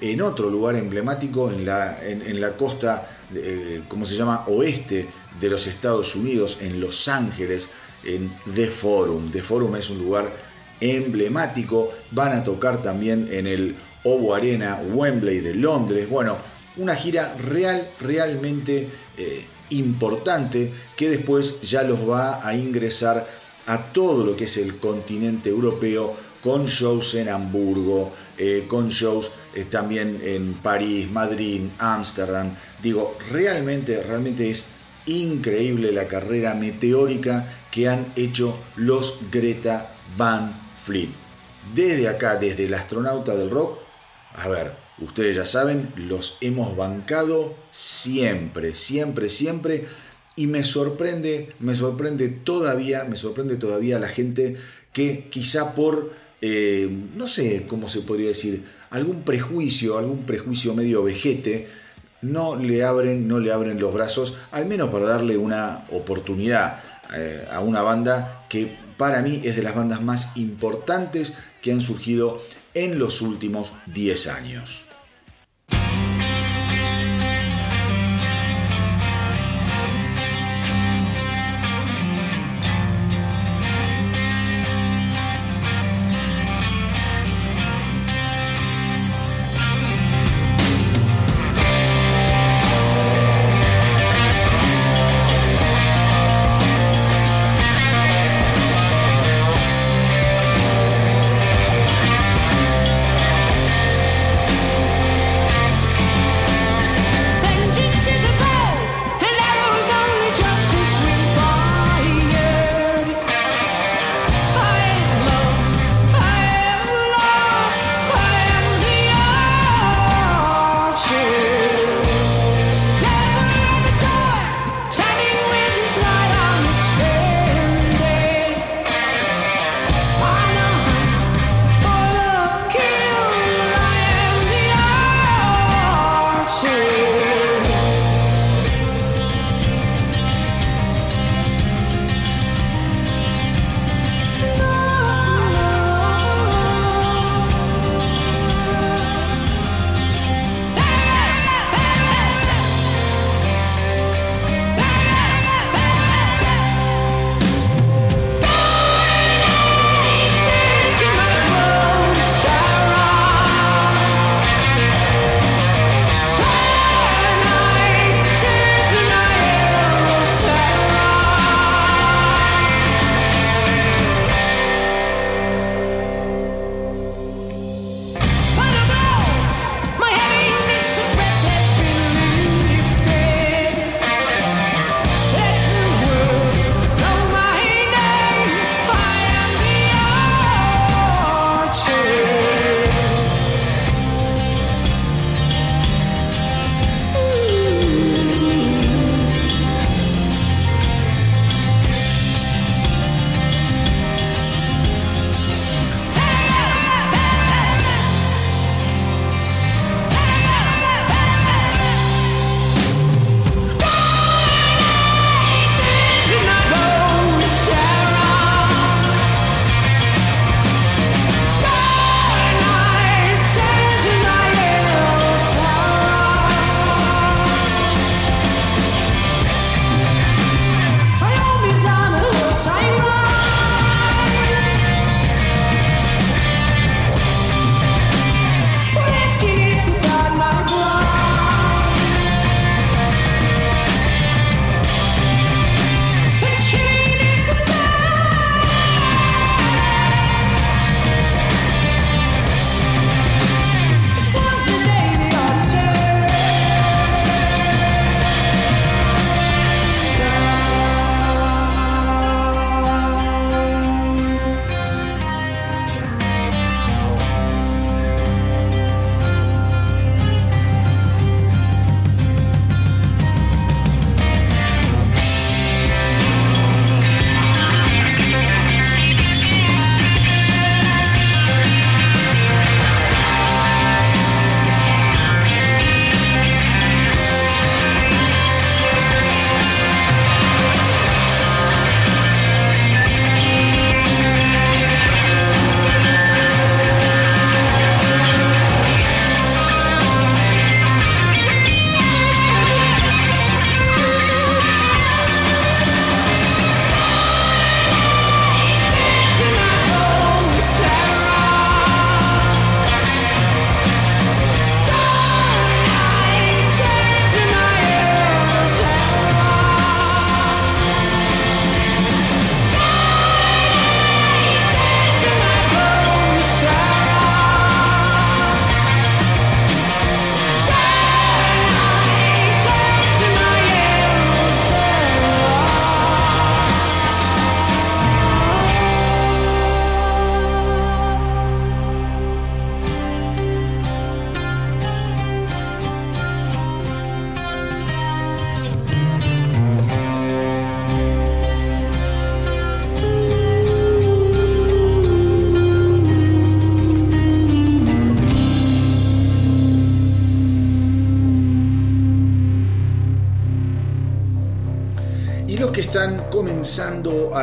[0.00, 5.08] en otro lugar emblemático en la, en, la costa, eh, ¿cómo se llama?, oeste
[5.40, 7.68] de los Estados Unidos, en Los Ángeles,
[8.04, 9.32] en The Forum.
[9.32, 10.30] The Forum es un lugar
[10.80, 11.90] emblemático.
[12.12, 16.08] Van a tocar también en el Ovo Arena Wembley de Londres.
[16.08, 16.36] Bueno,
[16.76, 23.28] una gira real, realmente eh, importante que después ya los va a ingresar
[23.66, 29.30] a todo lo que es el continente europeo con shows en Hamburgo, eh, con shows
[29.54, 32.54] eh, también en París, Madrid, Ámsterdam.
[32.82, 34.66] Digo, realmente, realmente es
[35.06, 40.52] increíble la carrera meteórica que han hecho los Greta Van
[40.84, 41.10] Fleet.
[41.74, 43.78] Desde acá, desde el astronauta del rock,
[44.34, 49.86] a ver, ustedes ya saben, los hemos bancado siempre, siempre, siempre.
[50.36, 54.56] Y me sorprende, me sorprende todavía, me sorprende todavía la gente
[54.92, 61.02] que quizá por eh, no sé cómo se podría decir, algún prejuicio, algún prejuicio medio
[61.02, 61.68] vejete,
[62.22, 66.80] no le abren, no le abren los brazos, al menos para darle una oportunidad
[67.14, 71.80] eh, a una banda que para mí es de las bandas más importantes que han
[71.80, 72.40] surgido
[72.74, 74.87] en los últimos 10 años.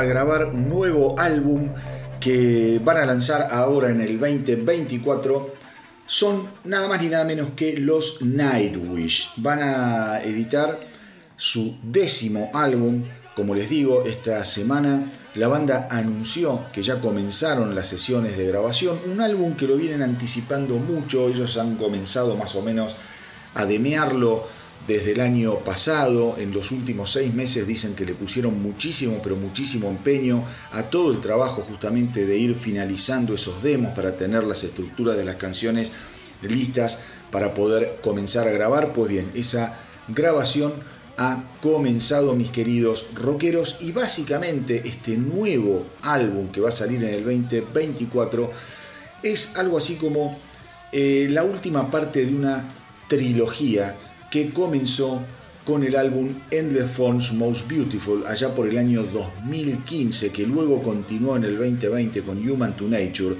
[0.05, 1.69] Grabar un nuevo álbum
[2.19, 5.53] que van a lanzar ahora en el 2024
[6.07, 9.31] son nada más ni nada menos que los Nightwish.
[9.37, 10.79] Van a editar
[11.37, 13.03] su décimo álbum.
[13.35, 18.99] Como les digo, esta semana la banda anunció que ya comenzaron las sesiones de grabación.
[19.11, 21.27] Un álbum que lo vienen anticipando mucho.
[21.27, 22.95] Ellos han comenzado más o menos
[23.55, 24.47] a demearlo
[24.87, 26.35] desde el año pasado.
[26.37, 31.11] En los últimos seis meses dicen que le pusieron muchísimo, pero muchísimo empeño a todo
[31.11, 35.91] el trabajo justamente de ir finalizando esos demos para tener las estructuras de las canciones
[36.41, 36.99] listas
[37.31, 38.93] para poder comenzar a grabar.
[38.93, 40.73] Pues bien, esa grabación
[41.17, 47.13] ha comenzado, mis queridos rockeros, y básicamente este nuevo álbum que va a salir en
[47.13, 48.51] el 2024
[49.23, 50.37] es algo así como
[50.91, 52.69] eh, la última parte de una
[53.07, 53.95] trilogía
[54.29, 55.21] que comenzó
[55.65, 61.35] con el álbum Endless Forms Most Beautiful allá por el año 2015, que luego continuó
[61.35, 63.35] en el 2020 con Human to Nature.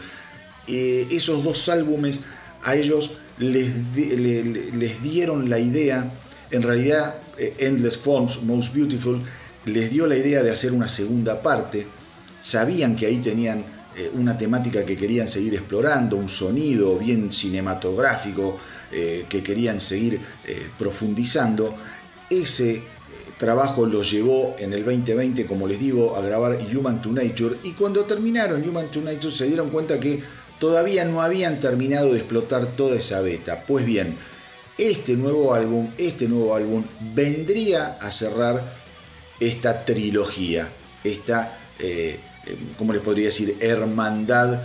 [0.68, 2.20] Eh, esos dos álbumes
[2.64, 6.12] a ellos les, les dieron la idea,
[6.50, 9.20] en realidad eh, Endless Forms Most Beautiful
[9.66, 11.86] les dio la idea de hacer una segunda parte,
[12.42, 13.64] sabían que ahí tenían
[13.98, 18.58] eh, una temática que querían seguir explorando, un sonido bien cinematográfico,
[18.92, 21.76] eh, que querían seguir eh, profundizando.
[22.30, 22.84] Ese eh,
[23.38, 27.72] trabajo lo llevó en el 2020, como les digo, a grabar Human to Nature y
[27.72, 30.22] cuando terminaron Human to Nature se dieron cuenta que
[30.60, 33.64] todavía no habían terminado de explotar toda esa beta.
[33.66, 34.16] Pues bien,
[34.78, 36.84] este nuevo álbum, este nuevo álbum
[37.16, 38.76] vendría a cerrar
[39.40, 40.70] esta trilogía,
[41.04, 42.20] esta, eh,
[42.78, 44.62] ¿cómo les podría decir?, hermandad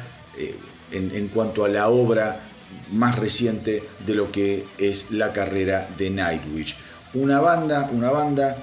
[0.93, 2.50] en cuanto a la obra
[2.93, 6.77] más reciente de lo que es la carrera de Nightwish.
[7.15, 8.57] Una banda, una banda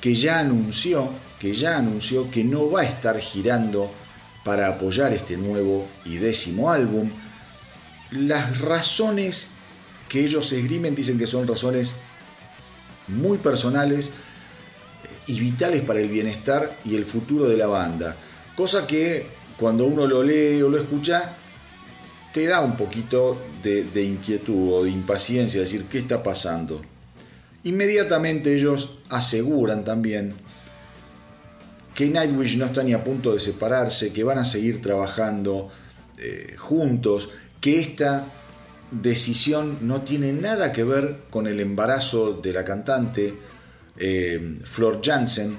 [0.00, 3.90] que ya anunció, que ya anunció que no va a estar girando
[4.44, 7.10] para apoyar este nuevo y décimo álbum.
[8.10, 9.48] Las razones
[10.08, 11.94] que ellos esgrimen dicen que son razones
[13.08, 14.10] muy personales
[15.26, 18.16] y vitales para el bienestar y el futuro de la banda.
[18.56, 21.36] Cosa que cuando uno lo lee o lo escucha
[22.32, 26.80] te da un poquito de, inquietud o de impaciencia, decir, ¿qué está pasando?
[27.64, 30.32] Inmediatamente ellos aseguran también
[31.94, 35.70] que Nightwish no está ni a punto de separarse, que van a seguir trabajando
[36.18, 37.28] eh, juntos,
[37.60, 38.24] que esta
[38.90, 43.34] decisión no tiene nada que ver con el embarazo de la cantante
[43.96, 45.58] eh, Flor Jansen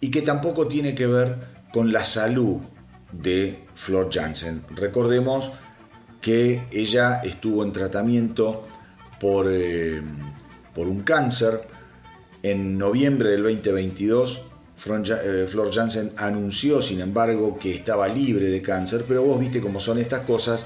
[0.00, 1.36] y que tampoco tiene que ver
[1.72, 2.58] con la salud
[3.12, 4.64] de Flor Jansen.
[4.70, 5.52] Recordemos
[6.22, 8.64] que ella estuvo en tratamiento
[9.20, 10.00] por, eh,
[10.74, 11.60] por un cáncer.
[12.42, 14.42] En noviembre del 2022,
[14.86, 19.80] eh, Flor Jansen anunció, sin embargo, que estaba libre de cáncer, pero vos viste cómo
[19.80, 20.64] son estas cosas.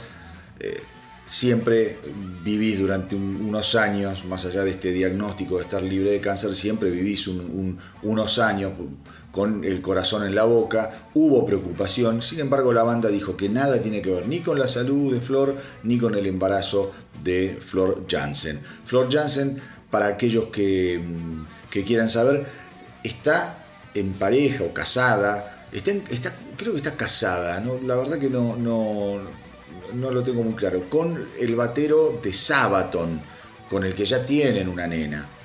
[0.60, 0.76] Eh,
[1.26, 1.98] siempre
[2.44, 6.90] vivís durante unos años, más allá de este diagnóstico de estar libre de cáncer, siempre
[6.90, 8.72] vivís unos años
[9.36, 13.82] con el corazón en la boca, hubo preocupación, sin embargo la banda dijo que nada
[13.82, 18.06] tiene que ver ni con la salud de Flor ni con el embarazo de Flor
[18.08, 18.62] Jansen.
[18.86, 19.60] Flor Jansen,
[19.90, 21.44] para aquellos que, mm,
[21.84, 22.46] quieran saber,
[23.04, 23.62] está
[23.92, 25.66] en pareja o casada,
[26.56, 27.78] creo que está casada, ¿no?
[27.86, 29.20] la verdad que no, no,
[29.92, 33.20] no lo tengo muy claro, con el batero de Sabaton,
[33.68, 35.35] con el que ya tienen una nena.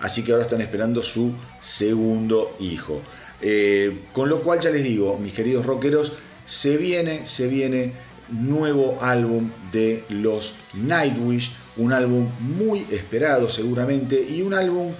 [0.00, 3.02] Así que ahora están esperando su segundo hijo.
[3.40, 6.12] Eh, con lo cual ya les digo, mis queridos rockeros,
[6.44, 7.92] se viene, se viene
[8.30, 14.92] nuevo álbum de los Nightwish, un álbum muy esperado seguramente y un álbum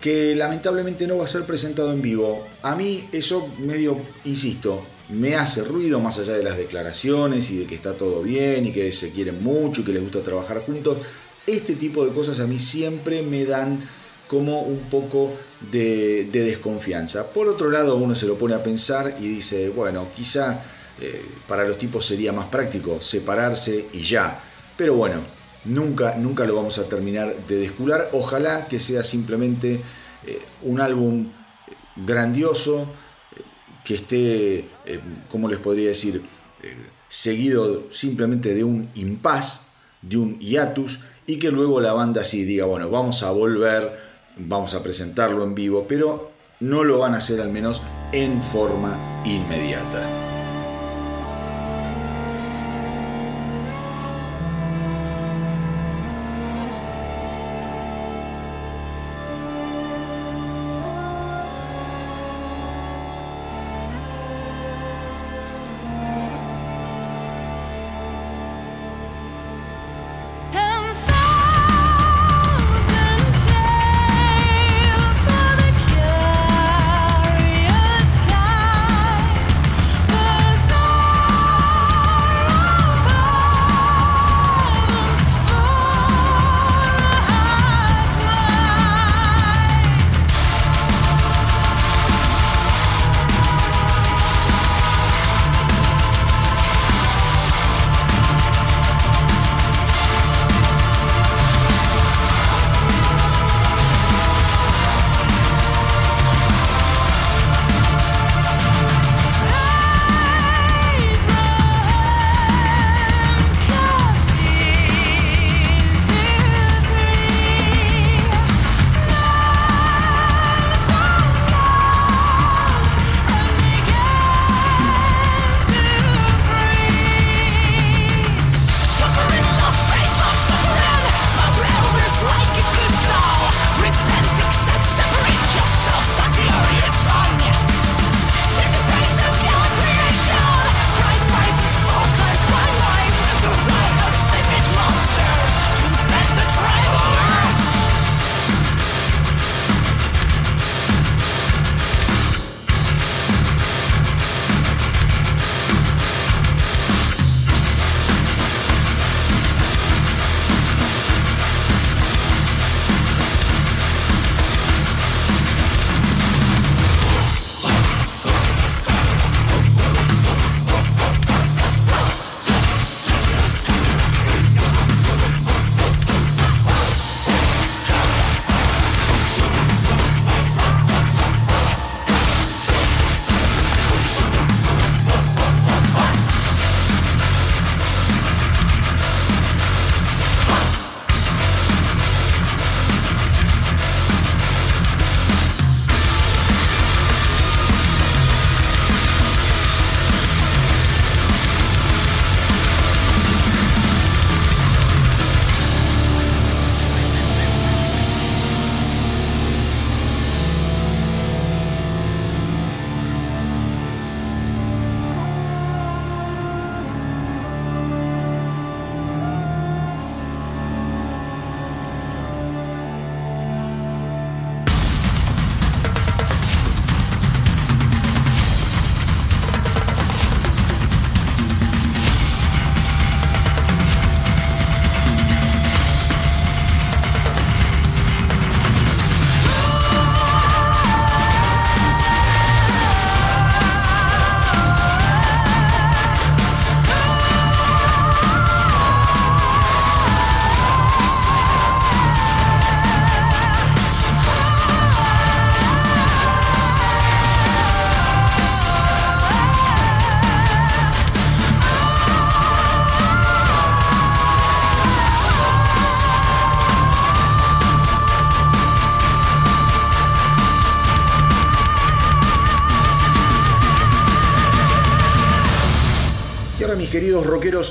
[0.00, 2.46] que lamentablemente no va a ser presentado en vivo.
[2.62, 7.66] A mí eso medio, insisto, me hace ruido más allá de las declaraciones y de
[7.66, 10.98] que está todo bien y que se quieren mucho y que les gusta trabajar juntos.
[11.46, 13.88] Este tipo de cosas a mí siempre me dan
[14.26, 15.32] como un poco
[15.70, 17.30] de, desconfianza.
[17.30, 20.62] Por otro lado, uno se lo pone a pensar y dice, bueno, quizá
[21.00, 24.40] eh, para los tipos sería más práctico separarse y ya.
[24.76, 25.20] Pero bueno,
[25.64, 28.10] nunca, nunca lo vamos a terminar de descular.
[28.12, 29.80] Ojalá que sea simplemente
[30.26, 31.30] eh, un álbum
[31.94, 32.90] grandioso,
[33.84, 36.22] que esté, eh, ¿cómo les podría decir?,
[37.08, 39.68] seguido simplemente de un impas,
[40.02, 44.06] de un hiatus, y que luego la banda sí diga, bueno, vamos a volver
[44.36, 48.96] vamos a presentarlo en vivo, pero no lo van a hacer al menos en forma
[49.24, 50.25] inmediata.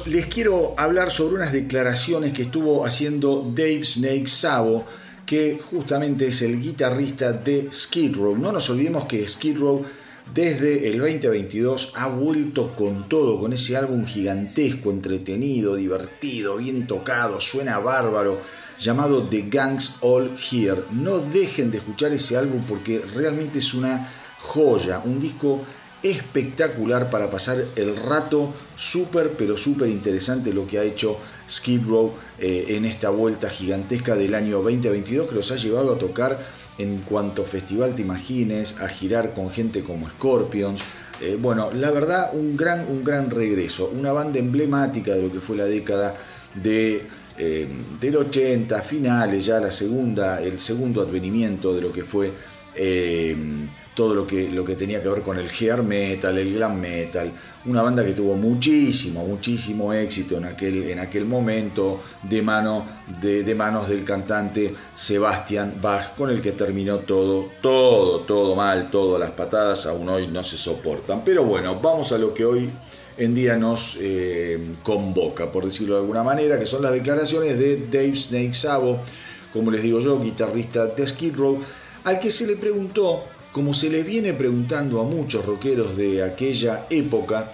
[0.06, 4.86] Les quiero hablar sobre unas declaraciones que estuvo haciendo Dave Snake Sabo,
[5.26, 8.38] que justamente es el guitarrista de Skid Row.
[8.38, 9.84] No nos olvidemos que Skid Row
[10.32, 17.42] desde el 2022 ha vuelto con todo, con ese álbum gigantesco, entretenido, divertido, bien tocado,
[17.42, 18.40] suena bárbaro,
[18.80, 20.84] llamado The Gangs All Here.
[20.92, 25.62] No dejen de escuchar ese álbum porque realmente es una joya, un disco
[26.06, 31.18] espectacular para pasar el rato, súper pero súper interesante lo que ha hecho
[31.50, 35.98] Skid Row eh, en esta vuelta gigantesca del año 2022 que los ha llevado a
[35.98, 36.40] tocar
[36.78, 40.80] en cuanto festival te imagines, a girar con gente como Scorpions.
[41.22, 45.40] Eh, bueno, la verdad, un gran, un gran regreso, una banda emblemática de lo que
[45.40, 46.16] fue la década
[46.54, 47.04] de,
[47.38, 47.68] eh,
[48.00, 52.32] del 80, finales, ya la segunda, el segundo advenimiento de lo que fue
[53.96, 57.32] todo lo que, lo que tenía que ver con el hair metal, el glam metal,
[57.66, 62.86] una banda que tuvo muchísimo, muchísimo éxito en aquel, en aquel momento de, mano,
[63.22, 69.20] de, manos del cantante Sebastian Bach, con el que terminó todo, todo, todo mal, todas
[69.20, 71.22] las patadas, aún hoy no se soportan.
[71.24, 72.70] Pero bueno, vamos a lo que hoy
[73.18, 77.78] en día nos eh, convoca, por decirlo de alguna manera, que son las declaraciones de
[77.90, 79.00] Dave Snake Sabo,
[79.54, 81.60] como les digo yo, guitarrista de Skid Row,
[82.04, 83.24] al que se le preguntó
[83.56, 87.54] como se le viene preguntando a muchos rockeros de aquella época,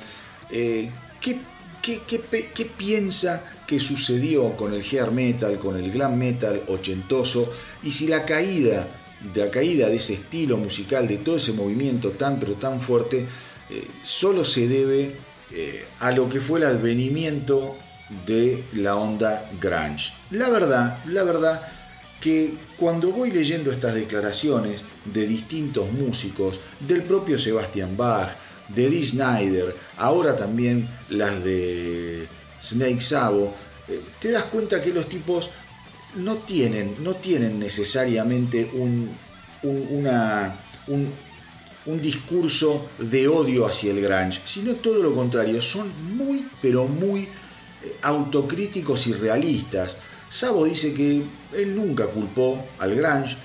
[0.49, 0.89] eh,
[1.22, 8.08] ¿qué, piensa que sucedió con el hair metal, con el glam metal ochentoso, y si
[8.08, 8.88] la caída,
[9.32, 13.28] de la caída de ese estilo musical, de todo ese movimiento tan pero tan fuerte,
[13.70, 15.16] eh, solo se debe
[15.52, 17.76] eh, a lo que fue el advenimiento
[18.26, 20.14] de la onda grunge.
[20.32, 21.62] La verdad, la verdad
[22.22, 28.30] que cuando voy leyendo estas declaraciones de distintos músicos, del propio Sebastian Bach,
[28.70, 32.28] de Dee Snyder, ahora también las de
[32.62, 33.54] Snake Sabo,
[33.88, 35.50] eh, te das cuenta que los tipos
[36.16, 39.10] no tienen, no tienen necesariamente un,
[39.64, 40.56] una,
[40.88, 41.12] un,
[41.86, 47.22] un discurso de odio hacia el grunge, sino todo lo contrario, son muy, pero muy
[47.22, 47.28] eh,
[48.04, 49.98] autocríticos y realistas.
[50.32, 51.24] Sabo dice que
[51.58, 53.36] él nunca culpó al grunge,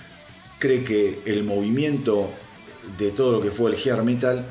[0.61, 2.30] cree que el movimiento
[2.97, 4.47] de todo lo que fue el hair metal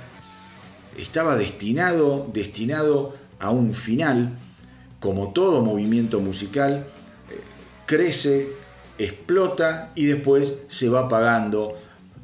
[0.98, 4.38] estaba destinado, destinado a un final,
[5.00, 6.86] como todo movimiento musical,
[7.32, 7.40] eh,
[7.86, 8.50] crece,
[8.98, 11.78] explota y después se va apagando,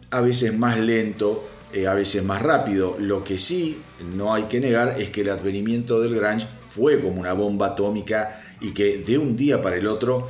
[0.09, 2.97] a veces más lento, eh, a veces más rápido.
[2.99, 3.80] Lo que sí
[4.14, 8.41] no hay que negar es que el advenimiento del grunge fue como una bomba atómica
[8.62, 10.28] y que de un día para el otro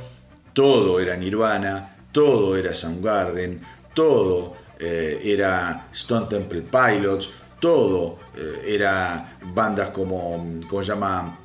[0.52, 3.60] todo era Nirvana, todo era Soundgarden,
[3.94, 7.30] todo eh, era Stone Temple Pilots,
[7.60, 11.38] todo eh, era bandas como, se llama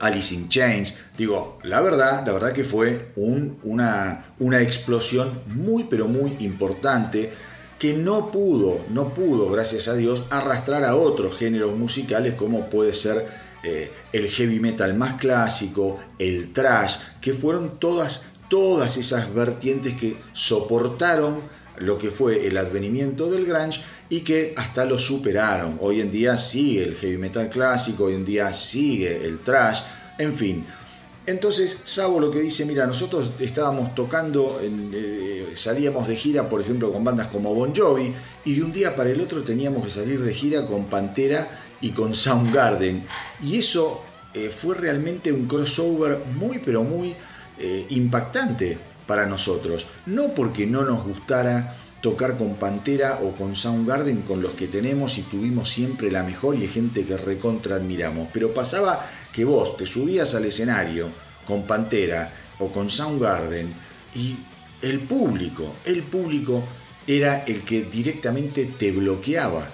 [0.00, 0.96] Alice in Chains.
[1.16, 7.32] Digo, la verdad, la verdad que fue una, una explosión muy pero muy importante
[7.78, 12.92] que no pudo, no pudo, gracias a Dios, arrastrar a otros géneros musicales como puede
[12.92, 13.28] ser
[13.62, 20.16] eh, el heavy metal más clásico, el trash, que fueron todas, todas esas vertientes que
[20.32, 21.42] soportaron
[21.78, 25.78] lo que fue el advenimiento del grunge y que hasta lo superaron.
[25.80, 29.80] Hoy en día sigue el heavy metal clásico, hoy en día sigue el trash,
[30.18, 30.64] en fin.
[31.26, 36.90] Entonces Sabo lo que dice, mira, nosotros estábamos tocando, eh, salíamos de gira, por ejemplo,
[36.90, 38.14] con bandas como Bon Jovi,
[38.46, 41.50] y de un día para el otro teníamos que salir de gira con Pantera
[41.80, 43.04] y con Soundgarden.
[43.42, 44.02] Y eso
[44.34, 47.14] eh, fue realmente un crossover muy, pero muy
[47.58, 49.86] eh, impactante para nosotros.
[50.06, 55.18] No porque no nos gustara tocar con Pantera o con Soundgarden, con los que tenemos
[55.18, 58.28] y tuvimos siempre la mejor y gente que recontra admiramos.
[58.32, 61.10] Pero pasaba que vos te subías al escenario
[61.46, 63.72] con Pantera o con Soundgarden
[64.14, 64.36] y
[64.82, 66.62] el público, el público
[67.06, 69.72] era el que directamente te bloqueaba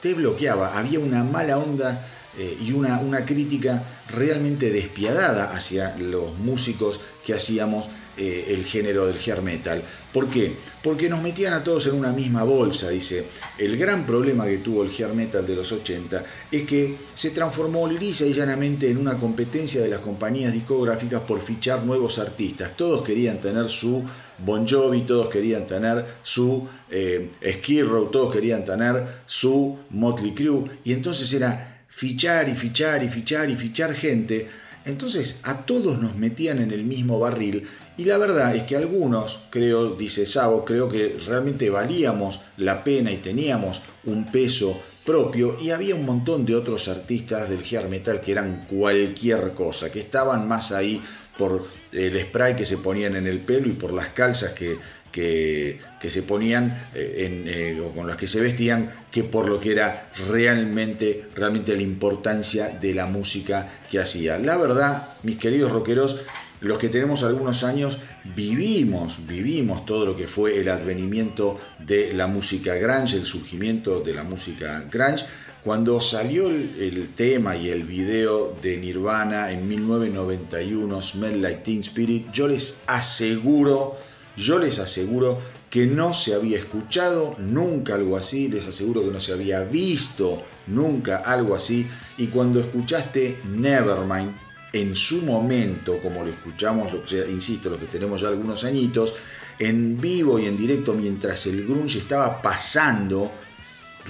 [0.00, 6.36] te bloqueaba, había una mala onda eh, y una, una, crítica realmente despiadada hacia los
[6.38, 7.88] músicos que hacíamos
[8.20, 9.80] eh, el género del hair metal.
[10.12, 10.52] ¿Por qué?
[10.82, 13.26] Porque nos metían a todos en una misma bolsa, dice.
[13.56, 17.86] El gran problema que tuvo el hair metal de los 80 es que se transformó
[17.86, 22.76] lisa y llanamente en una competencia de las compañías discográficas por fichar nuevos artistas.
[22.76, 24.02] Todos querían tener su
[24.38, 30.92] Bon Jovi, todos querían tener su eh, Skid todos querían tener su Motley Crue, y
[30.92, 34.48] entonces era fichar y fichar y fichar y fichar gente.
[34.84, 37.66] Entonces a todos nos metían en el mismo barril.
[37.96, 43.10] Y la verdad es que algunos, creo, dice Sabo, creo que realmente valíamos la pena
[43.10, 45.56] y teníamos un peso propio.
[45.60, 50.00] Y había un montón de otros artistas del hair metal que eran cualquier cosa, que
[50.00, 51.02] estaban más ahí
[51.38, 54.76] por el spray que se ponían en el pelo y por las calzas que,
[55.12, 59.72] que, se ponían eh, eh, o con las que se vestían que por lo que
[59.72, 64.38] era realmente, realmente la importancia de la música que hacía.
[64.38, 66.16] La verdad, mis queridos rockeros,
[66.60, 67.98] los que tenemos algunos años
[68.36, 74.14] vivimos, vivimos todo lo que fue el advenimiento de la música grunge, el surgimiento de
[74.14, 75.24] la música grunge.
[75.68, 82.32] Cuando salió el, tema y el video de Nirvana en 1991, Smell Like Teen Spirit,
[82.32, 83.98] yo les aseguro,
[84.34, 85.38] yo les aseguro
[85.68, 90.42] que no se había escuchado nunca algo así, les aseguro que no se había visto
[90.68, 94.30] nunca algo así, y cuando escuchaste Nevermind,
[94.72, 96.90] en su momento, como lo escuchamos,
[97.30, 99.12] insisto, los que tenemos ya algunos añitos,
[99.58, 103.30] en vivo y en directo mientras el grunge estaba pasando,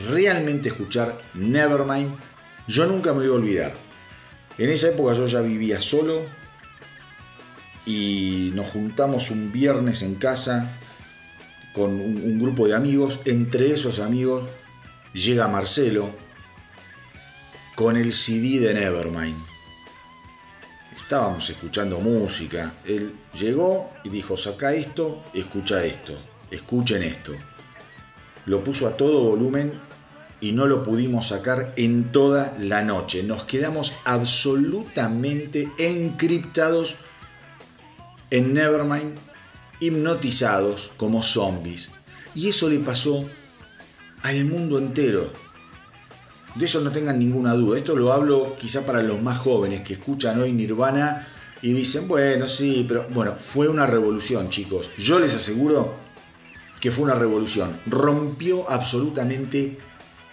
[0.08, 2.14] realmente escuchar Nevermind,
[2.66, 3.74] yo nunca me voy a olvidar.
[4.58, 6.22] En esa época yo ya vivía solo
[7.86, 10.70] y nos juntamos un viernes en casa
[11.72, 13.20] con un, un grupo de amigos.
[13.24, 14.48] Entre esos amigos
[15.14, 16.10] llega Marcelo
[17.74, 19.48] con el CD de Nevermind
[21.08, 22.74] estábamos escuchando música.
[22.84, 26.12] Él llegó y dijo, saca esto, escucha esto,
[26.50, 27.32] escuchen esto.
[28.44, 29.80] Lo puso a todo volumen
[30.40, 33.22] y no lo pudimos sacar en toda la noche.
[33.22, 36.96] Nos quedamos absolutamente encriptados
[38.30, 39.16] en Nevermind,
[39.80, 41.90] hipnotizados como zombies.
[42.34, 43.24] Y eso le pasó
[44.22, 45.32] al mundo entero.
[46.54, 47.78] De eso no tengan ninguna duda.
[47.78, 51.28] Esto lo hablo quizá para los más jóvenes que escuchan hoy Nirvana
[51.62, 54.90] y dicen, bueno, sí, pero bueno, fue una revolución, chicos.
[54.98, 55.94] Yo les aseguro
[56.80, 57.80] que fue una revolución.
[57.86, 59.78] Rompió absolutamente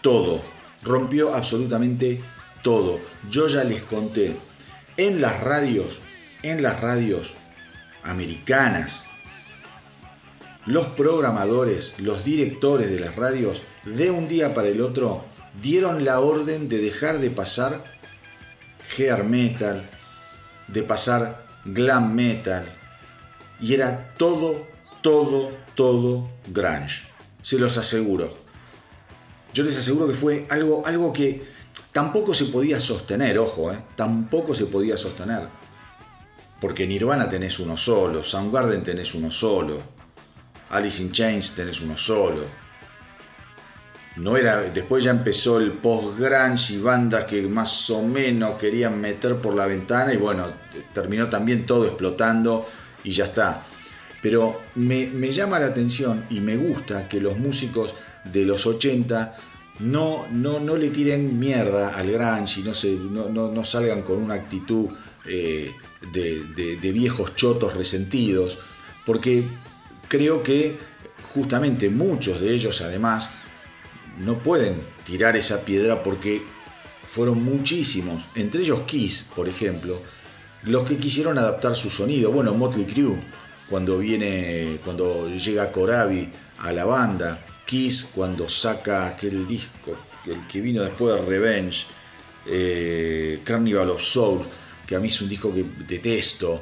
[0.06, 0.44] todo.
[0.84, 2.22] Rompió absolutamente
[2.62, 3.00] todo.
[3.32, 4.36] Yo ya les conté
[4.98, 5.98] en las radios,
[6.44, 7.34] en las radios
[8.04, 9.02] americanas,
[10.68, 15.26] los programadores, los directores de las radios, de un día para el otro,
[15.60, 17.84] dieron la orden de dejar de pasar
[18.96, 19.82] hair metal,
[20.68, 22.66] de pasar glam metal,
[23.60, 24.68] y era todo,
[25.02, 27.08] todo, todo grunge.
[27.42, 28.45] Se los aseguro.
[29.56, 31.42] Yo les aseguro que fue algo, algo que
[31.94, 35.48] tampoco se podía sostener, ojo, eh, tampoco se podía sostener.
[36.60, 39.80] Porque Nirvana tenés uno solo, Soundgarden tenés uno solo,
[40.72, 42.44] Alice in Chains tenés uno solo,
[44.18, 49.38] no era, después ya empezó el post-grunge y bandas que más o menos querían meter
[49.38, 50.48] por la ventana y bueno,
[50.94, 52.68] terminó también todo explotando
[53.06, 53.62] y ya está.
[54.22, 57.94] Pero me, llama la atención y me gusta que los músicos
[58.32, 59.38] de los 80
[59.80, 64.36] no, no, no le tiren mierda al grunge y no, se, no, salgan con una
[64.36, 64.90] actitud
[65.26, 65.72] eh,
[66.14, 68.58] de, de viejos chotos resentidos,
[69.06, 69.44] porque
[70.08, 70.78] creo que
[71.34, 73.30] justamente muchos de ellos además
[74.20, 76.42] no pueden tirar esa piedra porque
[77.16, 80.02] fueron muchísimos, entre ellos Kiss, por ejemplo,
[80.64, 82.32] los que quisieron adaptar su sonido.
[82.32, 83.20] Bueno, Motley Crue,
[83.70, 89.96] cuando viene, cuando llega Corabi a la banda, Kiss cuando saca aquel disco,
[90.28, 91.86] el que vino después de Revenge,
[92.46, 94.42] eh, Carnival of Soul,
[94.86, 96.62] que a mí es un disco que detesto.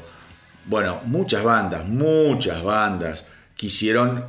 [0.65, 3.23] Bueno, muchas bandas, muchas bandas
[3.55, 4.25] quisieron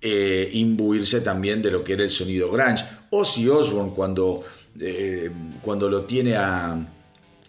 [0.00, 2.84] eh, imbuirse también de lo que era el sonido grunge.
[3.10, 4.42] Ozzy Osbourne cuando,
[4.80, 6.78] eh, cuando lo tiene a,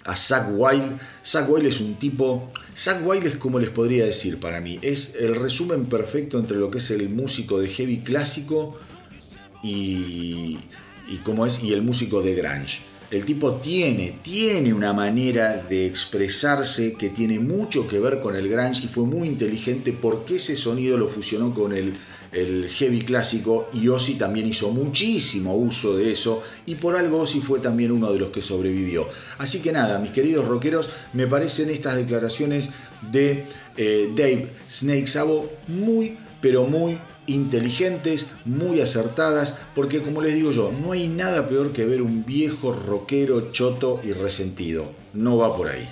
[0.06, 1.00] a Zach Wild.
[1.26, 2.52] Zach Wild es un tipo...
[2.76, 4.80] Zach Wild es como les podría decir para mí.
[4.82, 8.78] Es el resumen perfecto entre lo que es el músico de heavy clásico
[9.64, 10.58] y,
[11.08, 12.82] y, es, y el músico de grunge.
[13.12, 18.50] El tipo tiene, tiene una manera de expresarse que tiene mucho que ver con el
[18.50, 21.94] grunge y fue muy inteligente porque ese sonido lo fusionó con el,
[22.34, 27.40] el heavy clásico y Ozzy también hizo muchísimo uso de eso y por algo Ozzy
[27.42, 29.08] fue también uno de los que sobrevivió.
[29.38, 32.72] Así que nada, mis queridos rockeros, me parecen estas declaraciones
[33.12, 33.46] de
[33.78, 40.72] eh, Dave Snake Sabo muy, pero muy inteligentes, muy acertadas, porque como les digo yo,
[40.72, 44.92] no hay nada peor que ver un viejo rockero choto y resentido.
[45.14, 45.88] No va por ahí.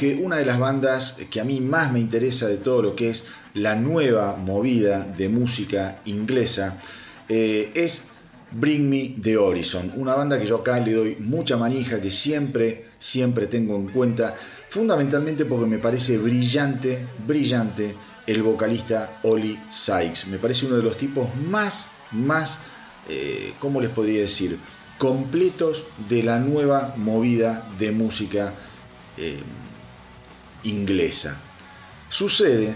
[0.00, 3.10] Que una de las bandas que a mí más me interesa de todo lo que
[3.10, 6.78] es la nueva movida de música inglesa
[7.28, 8.04] eh, es
[8.50, 12.86] Bring Me the Horizon, una banda que yo acá le doy mucha manija, que siempre,
[12.98, 14.34] siempre tengo en cuenta,
[14.70, 17.94] fundamentalmente porque me parece brillante, brillante
[18.26, 20.28] el vocalista Oli Sykes.
[20.28, 22.60] Me parece uno de los tipos más, más,
[23.06, 24.58] eh, ¿cómo les podría decir?
[24.96, 28.54] Completos de la nueva movida de música
[29.18, 29.38] eh,
[30.64, 31.38] inglesa.
[32.08, 32.74] Sucede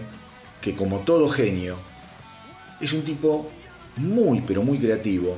[0.61, 1.76] que como todo genio,
[2.80, 3.51] es un tipo
[3.97, 5.37] muy, pero muy creativo.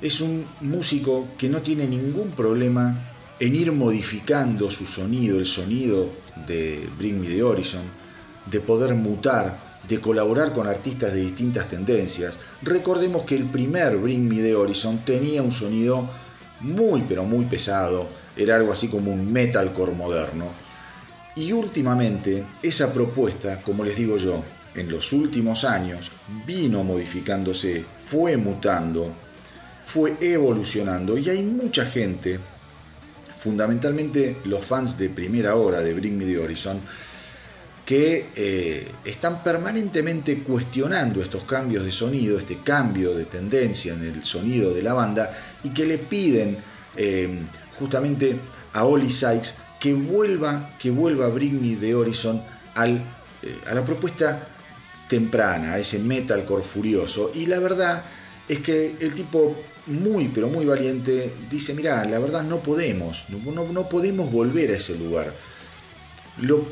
[0.00, 2.96] Es un músico que no tiene ningún problema
[3.38, 6.08] en ir modificando su sonido, el sonido
[6.46, 7.82] de Bring Me the Horizon,
[8.50, 9.58] de poder mutar,
[9.88, 12.38] de colaborar con artistas de distintas tendencias.
[12.62, 16.08] Recordemos que el primer Bring Me the Horizon tenía un sonido
[16.60, 20.65] muy pero muy pesado, era algo así como un metalcore moderno.
[21.36, 24.42] Y últimamente esa propuesta, como les digo yo,
[24.74, 26.10] en los últimos años
[26.46, 29.12] vino modificándose, fue mutando,
[29.86, 32.38] fue evolucionando y hay mucha gente,
[33.38, 36.80] fundamentalmente los fans de primera hora de Bring Me the Horizon,
[37.84, 44.24] que eh, están permanentemente cuestionando estos cambios de sonido, este cambio de tendencia en el
[44.24, 45.32] sonido de la banda
[45.62, 46.56] y que le piden
[46.96, 47.28] eh,
[47.78, 48.36] justamente
[48.72, 52.42] a Oli Sykes que vuelva, que vuelva Bring Me the Horizon
[52.74, 54.48] al, eh, a la propuesta
[55.08, 57.30] temprana, a ese metalcore furioso.
[57.36, 58.02] Y la verdad
[58.48, 59.56] es que el tipo
[59.86, 63.38] muy pero muy valiente dice, mira, la verdad no podemos, no,
[63.72, 65.32] no podemos volver a ese lugar.
[66.40, 66.66] Lo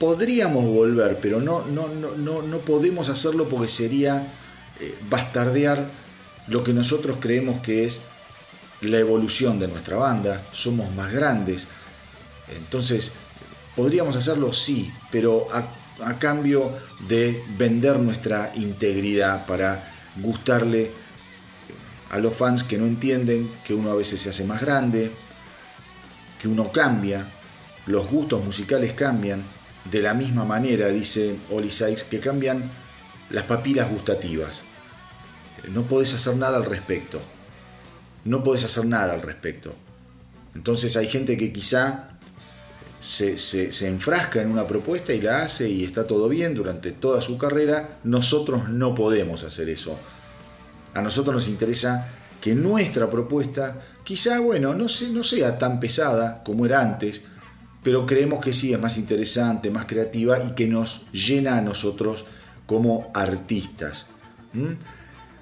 [0.00, 4.32] podríamos volver, pero no, no, no, no, podemos hacerlo porque sería
[4.80, 5.86] eh, bastardear
[6.48, 8.00] lo que nosotros creemos que es
[8.80, 11.68] la evolución de nuestra banda, somos más grandes.
[12.48, 13.12] Entonces,
[13.76, 14.52] ¿podríamos hacerlo?
[14.52, 15.68] Sí, pero a,
[16.18, 16.72] cambio
[17.08, 20.90] de vender nuestra integridad para gustarle
[22.10, 25.10] a los fans que no entienden que uno a veces se hace más grande,
[26.40, 27.26] que uno cambia,
[27.86, 29.42] los gustos musicales cambian,
[29.90, 32.70] de la misma manera, dice Oli Sykes, que cambian
[33.30, 34.60] las papilas gustativas.
[35.70, 37.20] No podés hacer nada al respecto.
[38.24, 39.74] No podés hacer nada al respecto.
[40.54, 42.13] Entonces hay gente que quizá
[43.04, 47.20] se, se, enfrasca en una propuesta y la hace y está todo bien durante toda
[47.20, 47.98] su carrera.
[48.02, 49.98] Nosotros no podemos hacer eso.
[50.94, 52.08] A nosotros nos interesa
[52.40, 57.20] que nuestra propuesta, quizá, bueno, no, no sea tan pesada como era antes,
[57.82, 62.24] pero creemos que sí, es más interesante, más creativa y que nos llena a nosotros
[62.66, 64.06] como artistas.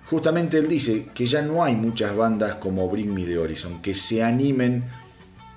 [0.06, 3.94] Justamente él dice que ya no hay muchas bandas como Bring Me the Horizon que
[3.94, 4.84] se animen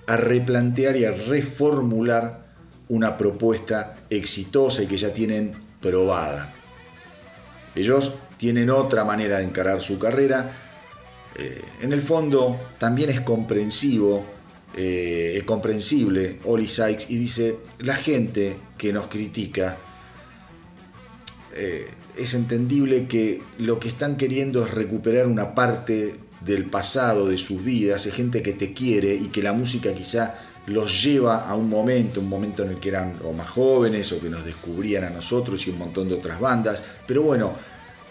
[0.07, 2.45] a replantear y a reformular
[2.87, 6.53] una propuesta exitosa y que ya tienen probada.
[7.75, 10.51] Ellos tienen otra manera de encarar su carrera.
[11.37, 14.35] Eh, en el fondo también es comprensivo
[14.77, 19.77] eh, es comprensible, Oli Sykes, y dice, la gente que nos critica,
[21.53, 21.87] eh,
[22.17, 26.15] es entendible que lo que están queriendo es recuperar una parte
[26.45, 30.35] del pasado de sus vidas, es gente que te quiere y que la música quizá
[30.67, 34.19] los lleva a un momento, un momento en el que eran o más jóvenes o
[34.19, 37.53] que nos descubrían a nosotros y un montón de otras bandas, pero bueno,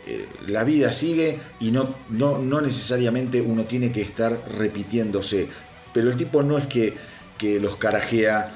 [0.07, 5.49] eh, la vida sigue y no, no, no necesariamente uno tiene que estar repitiéndose.
[5.93, 6.95] Pero el tipo no es que,
[7.39, 8.53] que los carajea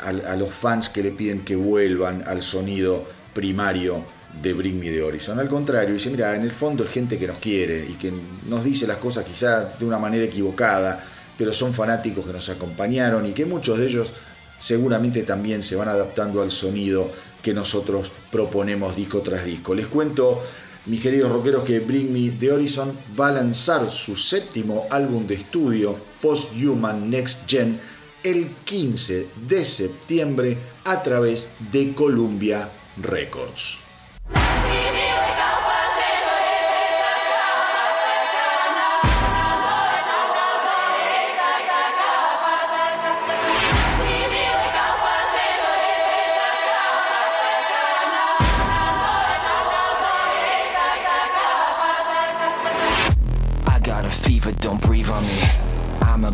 [0.00, 3.04] a, los fans que le piden que vuelvan al sonido
[3.34, 4.04] primario
[4.42, 5.38] de Bring Me the Horizon.
[5.38, 8.12] Al contrario, dice, mira, en el fondo es gente que nos quiere y que
[8.48, 11.02] nos dice las cosas quizá de una manera equivocada,
[11.36, 14.12] pero son fanáticos que nos acompañaron y que muchos de ellos
[14.58, 17.10] seguramente también se van adaptando al sonido
[17.42, 19.74] que nosotros proponemos disco tras disco.
[19.74, 20.42] Les cuento
[20.86, 25.34] mis queridos rockeros, que Bring Me the Horizon va a lanzar su séptimo álbum de
[25.34, 27.78] estudio, Post-Human Next Gen,
[28.22, 32.70] el 15 de septiembre a través de Columbia
[33.02, 33.87] Records.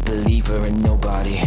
[0.04, 1.40] Believer in nobody.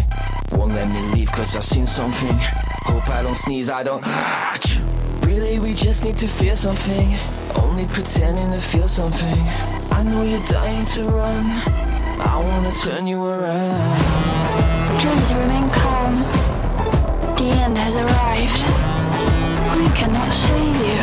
[0.51, 2.35] Won't let me leave cause I've seen something.
[2.83, 4.03] Hope I don't sneeze, I don't.
[5.37, 7.15] Really, we just need to feel something.
[7.55, 9.37] Only pretending to feel something.
[9.91, 11.45] I know you're dying to run.
[12.33, 13.97] I wanna turn you around.
[14.99, 16.23] Please remain calm.
[17.37, 18.61] The end has arrived.
[19.77, 21.01] We cannot save you.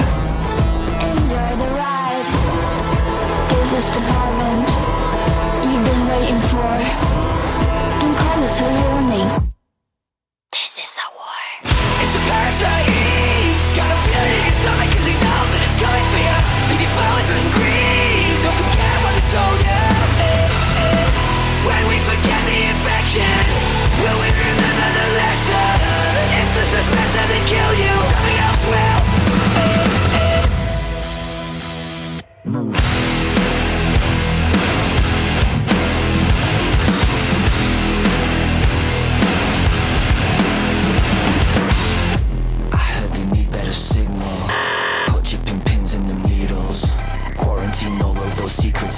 [1.14, 2.26] Enjoy the ride.
[3.50, 4.68] This is the moment
[5.62, 6.74] you've been waiting for.
[8.00, 9.53] Don't call it a warning.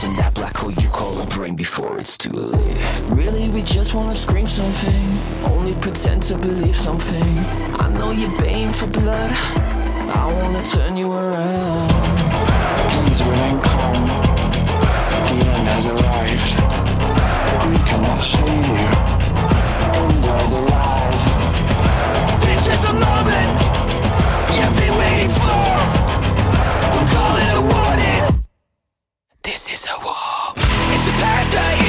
[0.04, 2.76] In that black hole you call a brain before it's too late.
[3.08, 5.18] Really, we just wanna scream something.
[5.44, 7.38] Only pretend to believe something.
[7.78, 9.30] I know you're baying for blood.
[9.32, 11.90] I wanna turn you around.
[12.90, 14.06] Please remain calm.
[15.28, 16.52] The end has arrived.
[17.70, 18.88] We cannot save you.
[20.10, 21.20] Enjoy the ride.
[22.40, 23.52] This is the moment
[24.56, 25.64] you've been waiting for.
[26.92, 27.75] We'll call it a.
[29.56, 30.14] This is a war.
[30.54, 31.85] It's a parasite.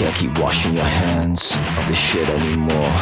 [0.00, 2.96] Can't keep washing your hands of this shit anymore.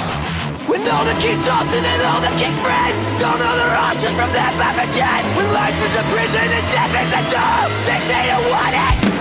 [0.66, 4.30] With all the key sauce and all the key friends Don't know the options from
[4.34, 8.50] back again When life is a prison and death is a door They say you
[8.50, 9.17] want it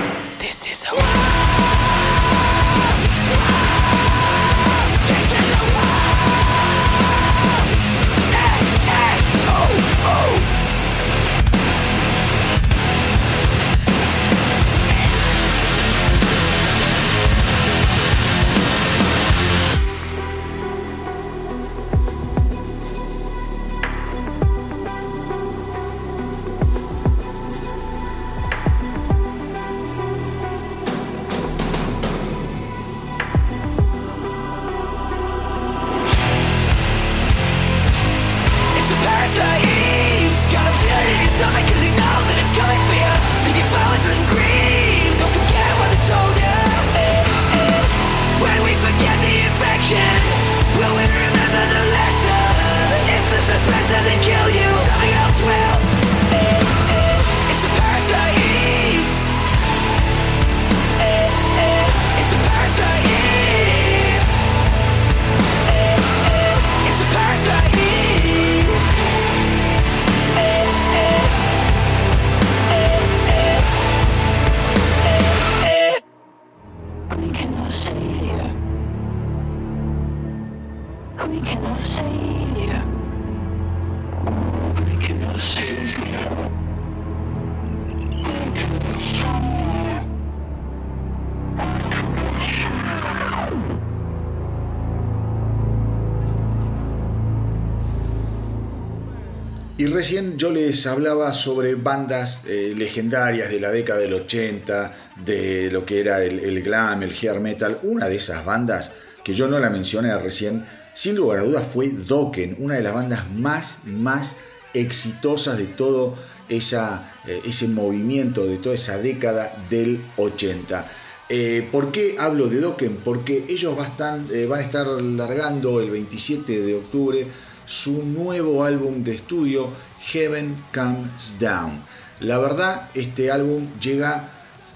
[100.85, 104.93] hablaba sobre bandas eh, legendarias de la década del 80,
[105.25, 107.79] de lo que era el, el glam, el hair metal.
[107.83, 108.91] Una de esas bandas,
[109.23, 112.93] que yo no la mencioné recién, sin lugar a dudas fue Dokken, una de las
[112.93, 114.35] bandas más, más
[114.73, 116.15] exitosas de todo
[116.49, 120.89] esa, eh, ese movimiento, de toda esa década del 80.
[121.29, 122.97] Eh, ¿Por qué hablo de Dokken?
[123.03, 127.27] Porque ellos bastan- eh, van a estar largando el 27 de octubre
[127.65, 129.67] su nuevo álbum de estudio,
[129.99, 131.83] Heaven Comes Down.
[132.19, 134.29] La verdad, este álbum llega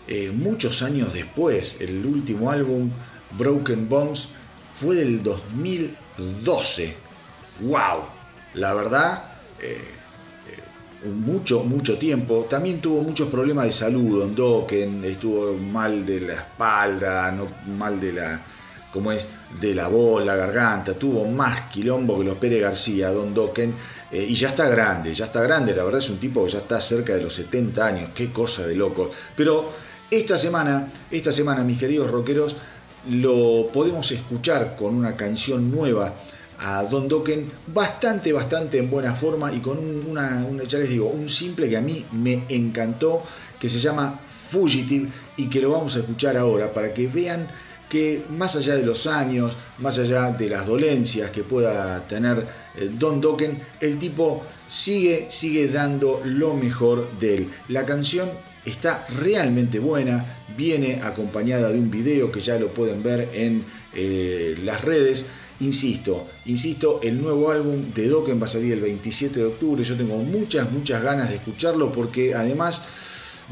[0.08, 1.78] eh, muchos años después.
[1.80, 2.92] El último álbum,
[3.38, 4.30] Broken Bones,
[4.80, 6.96] fue del 2012.
[7.62, 8.04] ¡Wow!
[8.56, 9.24] La verdad,
[9.62, 9.78] eh,
[10.50, 12.46] eh, mucho, mucho tiempo.
[12.50, 18.00] También tuvo muchos problemas de salud, Don Dokken, estuvo mal de la espalda, no, mal
[18.00, 18.42] de la,
[18.92, 19.28] como es,
[19.60, 23.74] de la voz, la garganta, tuvo más quilombo que los Pérez García, Don Dokken,
[24.12, 26.60] eh, y ya está grande, ya está grande, la verdad es un tipo que ya
[26.60, 29.12] está cerca de los 70 años, qué cosa de loco.
[29.36, 29.72] Pero
[30.10, 32.56] esta semana, esta semana, mis queridos rockeros,
[33.10, 36.14] lo podemos escuchar con una canción nueva
[36.60, 41.28] a Don Dokken bastante, bastante en buena forma y con una, ya les digo, un
[41.30, 43.24] simple que a mí me encantó,
[43.60, 44.20] que se llama
[44.52, 47.48] Fugitive y que lo vamos a escuchar ahora para que vean
[47.90, 52.46] que más allá de los años, más allá de las dolencias que pueda tener
[52.98, 57.50] Don Dokken, el tipo sigue, sigue dando lo mejor de él.
[57.68, 58.30] La canción
[58.66, 60.26] está realmente buena,
[60.56, 65.26] viene acompañada de un video que ya lo pueden ver en eh, las redes
[65.62, 69.84] Insisto, insisto, el nuevo álbum de Dokken va a salir el 27 de octubre.
[69.84, 72.82] Yo tengo muchas, muchas ganas de escucharlo porque además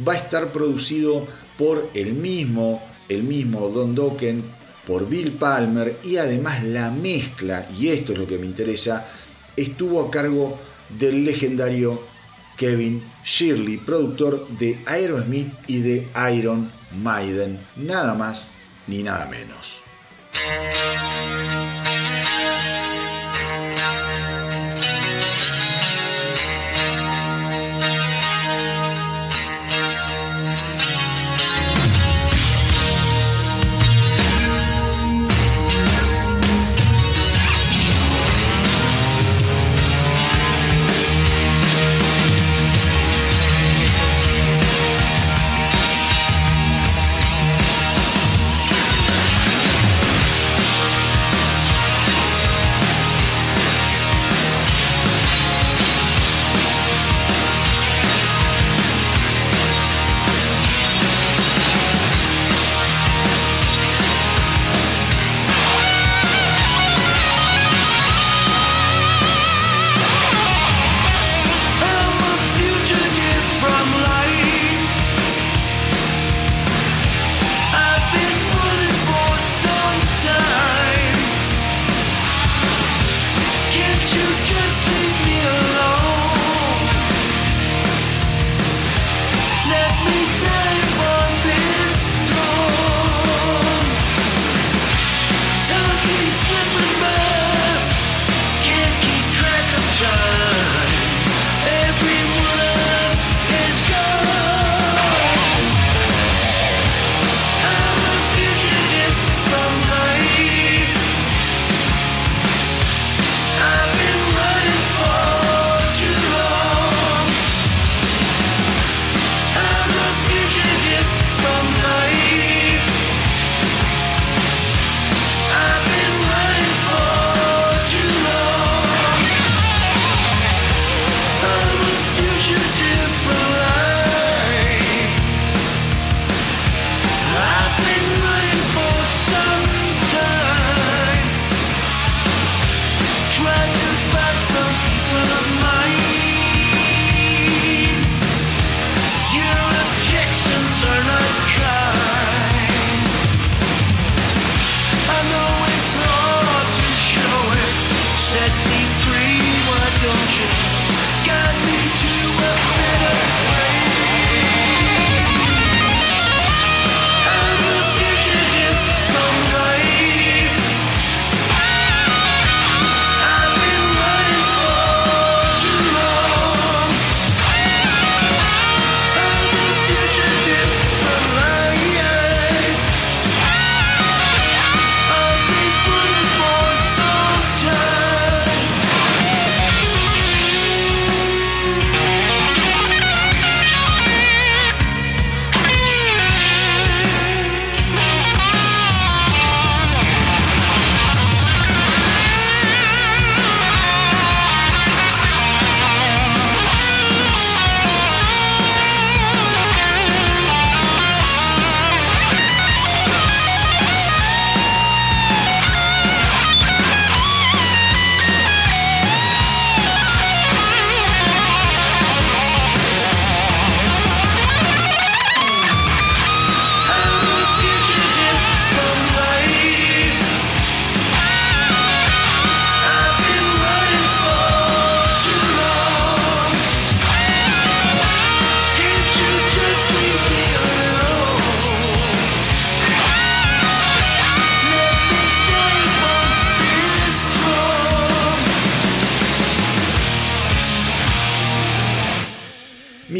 [0.08, 4.44] va a estar producido por el mismo, el mismo Don Dokken,
[4.90, 9.06] por Bill Palmer y además la mezcla, y esto es lo que me interesa,
[9.56, 10.58] estuvo a cargo
[10.98, 12.02] del legendario
[12.58, 16.72] Kevin Shirley, productor de Aerosmith y de Iron
[17.04, 18.48] Maiden, nada más
[18.88, 19.82] ni nada menos.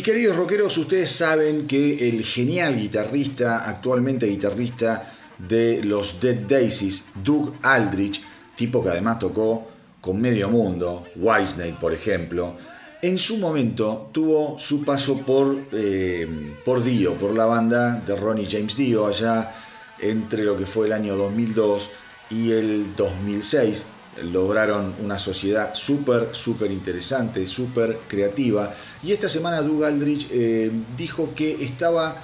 [0.04, 7.56] Queridos rockeros, ustedes saben que el genial guitarrista, actualmente guitarrista de los Dead Daisies, Doug
[7.64, 8.22] Aldrich,
[8.56, 9.68] tipo que además tocó
[10.00, 12.56] con medio mundo, Whitesnake por ejemplo,
[13.02, 16.28] en su momento tuvo su paso por, eh,
[16.64, 19.56] por Dio, por la banda de Ronnie James Dio, allá
[20.00, 21.90] entre lo que fue el año 2002
[22.30, 23.86] y el 2006.
[24.24, 28.74] Lograron una sociedad súper, súper interesante, súper creativa.
[29.04, 32.16] Y esta semana Doug Aldrich eh, dijo que estaba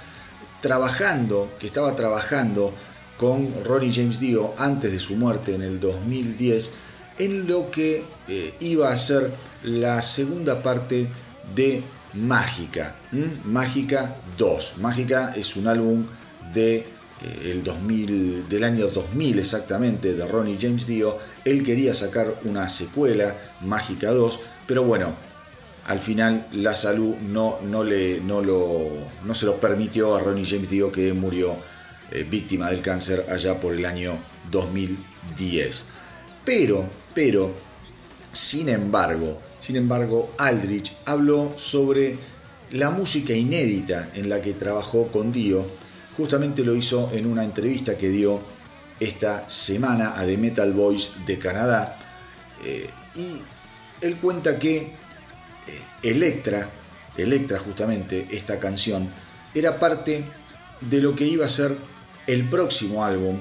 [0.62, 2.74] trabajando, que estaba trabajando
[3.18, 6.72] con Ronnie James Dio antes de su muerte en el 2010
[7.18, 9.32] en lo que eh, iba a ser
[9.64, 11.08] la segunda parte
[11.56, 11.82] de
[12.14, 12.96] Mágica,
[13.44, 14.76] Mágica 2.
[14.80, 16.06] Mágica es un álbum
[16.54, 16.86] de, eh,
[17.52, 21.18] el 2000, del año 2000 exactamente de Ronnie James Dio.
[21.46, 25.14] Él quería sacar una secuela, Mágica 2, pero bueno,
[25.86, 28.90] al final la salud no, no, le, no, lo,
[29.24, 31.56] no se lo permitió a Ronnie James Dio que murió
[32.12, 34.18] eh, víctima del cáncer allá por el año
[34.52, 35.86] 2010.
[36.44, 37.54] Pero, pero,
[38.32, 42.18] sin embargo, sin embargo, Aldrich habló sobre
[42.72, 45.66] la música inédita en la que trabajó con Dio.
[46.18, 48.40] Justamente lo hizo en una entrevista que dio
[49.00, 51.98] esta semana a The Metal Boys de Canadá.
[52.64, 53.42] Eh, y
[54.02, 54.92] él cuenta que eh,
[56.04, 56.70] Electra,
[57.18, 59.10] Electra justamente, esta canción,
[59.54, 60.24] era parte
[60.82, 61.76] de lo que iba a ser
[62.28, 63.40] el próximo álbum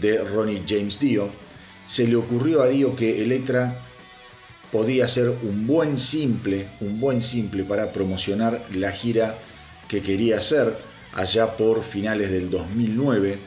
[0.00, 1.28] de Ronnie James Dio.
[1.86, 3.74] Se le ocurrió a Dio que Electra
[4.70, 9.38] podía ser un buen simple, un buen simple para promocionar la gira
[9.88, 10.76] que quería hacer
[11.14, 13.38] allá por finales del 2009.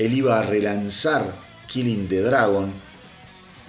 [0.00, 1.34] Él iba a relanzar
[1.66, 2.72] Killing the Dragon,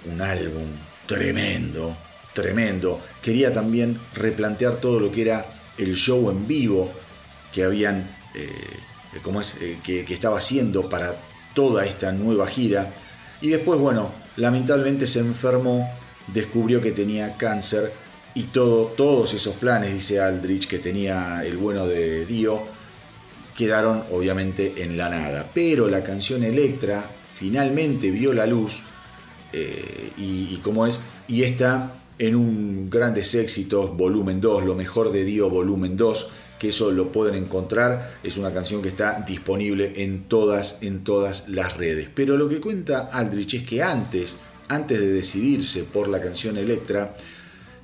[0.06, 0.66] un álbum
[1.06, 1.94] tremendo,
[2.32, 3.00] tremendo.
[3.20, 5.46] Quería también replantear todo lo que era
[5.76, 6.90] el show en vivo
[7.52, 11.14] que habían, eh, como es, eh, que, que estaba haciendo para
[11.54, 12.94] toda esta nueva gira.
[13.42, 15.86] Y después, bueno, lamentablemente se enfermó
[16.28, 17.92] descubrió que tenía cáncer
[18.34, 22.62] y todo, todos esos planes, dice Aldrich, que tenía el bueno de Dio,
[23.56, 25.50] quedaron obviamente en la nada.
[25.52, 28.82] Pero la canción Electra finalmente vio la luz
[29.52, 35.24] eh, y, como es, y está en un grandes éxitos, volumen 2, lo mejor de
[35.24, 40.24] Dio, volumen 2, que eso lo pueden encontrar, es una canción que está disponible en
[40.24, 42.08] todas, en todas las redes.
[42.14, 44.36] Pero lo que cuenta Aldrich es que antes
[44.72, 47.14] antes de decidirse por la canción Electra,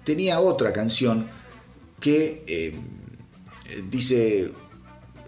[0.04, 1.26] tenía otra canción
[2.00, 2.74] que eh,
[3.90, 4.50] dice,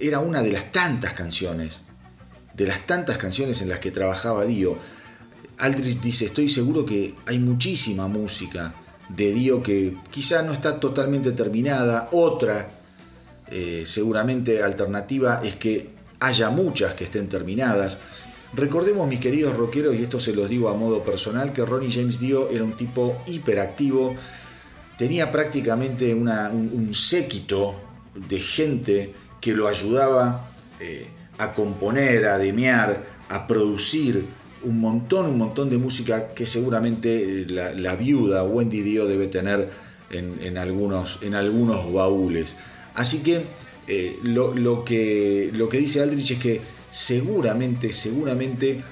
[0.00, 1.80] era una de las tantas canciones,
[2.54, 4.78] de las tantas canciones en las que trabajaba Dio.
[5.58, 8.74] Aldrich dice, estoy seguro que hay muchísima música
[9.08, 12.08] de Dio que quizá no está totalmente terminada.
[12.12, 12.68] Otra,
[13.50, 15.90] eh, seguramente alternativa, es que
[16.20, 17.98] haya muchas que estén terminadas.
[18.52, 22.18] Recordemos, mis queridos rockeros, y esto se los digo a modo personal, que Ronnie James
[22.18, 24.14] Dio era un tipo hiperactivo,
[24.98, 27.80] tenía prácticamente un, séquito
[28.14, 30.50] de gente que lo ayudaba
[30.80, 31.06] eh,
[31.38, 34.26] a componer, a demear, a producir
[34.62, 39.70] un montón, un montón de música que seguramente la, viuda Wendy Dio debe tener
[40.10, 42.56] en, algunos, en algunos baúles.
[42.94, 43.44] Así que,
[43.88, 46.60] eh, lo, que lo que dice Aldrich es que
[46.90, 48.82] seguramente, seguramente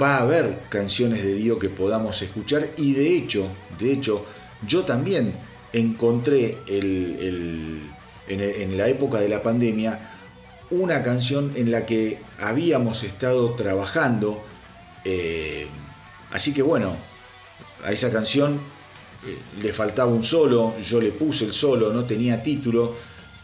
[0.00, 3.46] va a haber canciones de Dio que podamos escuchar y de hecho,
[3.78, 4.24] de hecho,
[4.66, 5.32] yo también
[5.72, 6.58] encontré
[8.28, 10.10] en, la época de la pandemia
[10.70, 14.42] una canción en la que habíamos estado trabajando.
[15.04, 15.66] Eh,
[16.30, 16.96] así que bueno,
[17.84, 18.60] a esa canción
[19.26, 22.94] eh, le faltaba un solo, yo le puse el solo, no tenía título,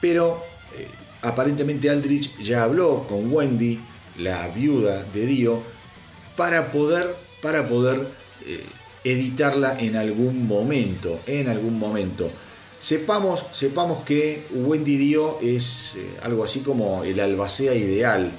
[0.01, 0.43] pero
[0.77, 0.89] eh,
[1.23, 3.79] aparentemente Aldrich ya habló con Wendy
[4.19, 5.63] la viuda de Dio,
[6.37, 8.09] para poder, para poder
[9.05, 12.31] editarla en algún momento, en algún momento.
[12.81, 18.33] Sepamos, sepamos que Wendy Dio es eh, algo así como el albacea ideal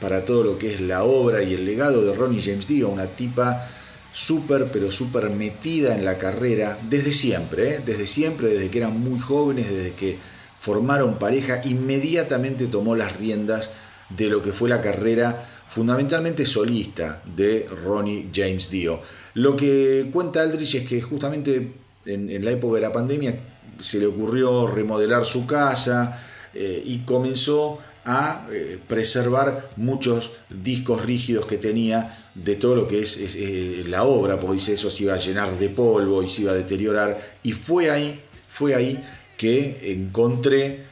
[0.00, 3.06] para todo lo que es la obra y el legado de Ronnie James Dio, una
[3.06, 3.70] tipa
[4.12, 7.80] súper, pero súper metida en la carrera desde siempre, ¿eh?
[7.84, 10.18] desde siempre, desde que eran muy jóvenes, desde que
[10.60, 13.70] formaron pareja, inmediatamente tomó las riendas
[14.10, 19.00] de lo que fue la carrera fundamentalmente solista de Ronnie James Dio.
[19.32, 21.72] Lo que cuenta Aldrich es que justamente
[22.06, 26.22] en, la época de la pandemia se le ocurrió remodelar su casa
[26.54, 33.00] eh, y comenzó a eh, preservar muchos discos rígidos que tenía de todo lo que
[33.00, 36.42] es, eh, la obra, porque dice eso se iba a llenar de polvo y se
[36.42, 37.36] iba a deteriorar.
[37.42, 38.20] Y fue ahí,
[38.50, 39.02] fue ahí
[39.36, 40.86] que encontré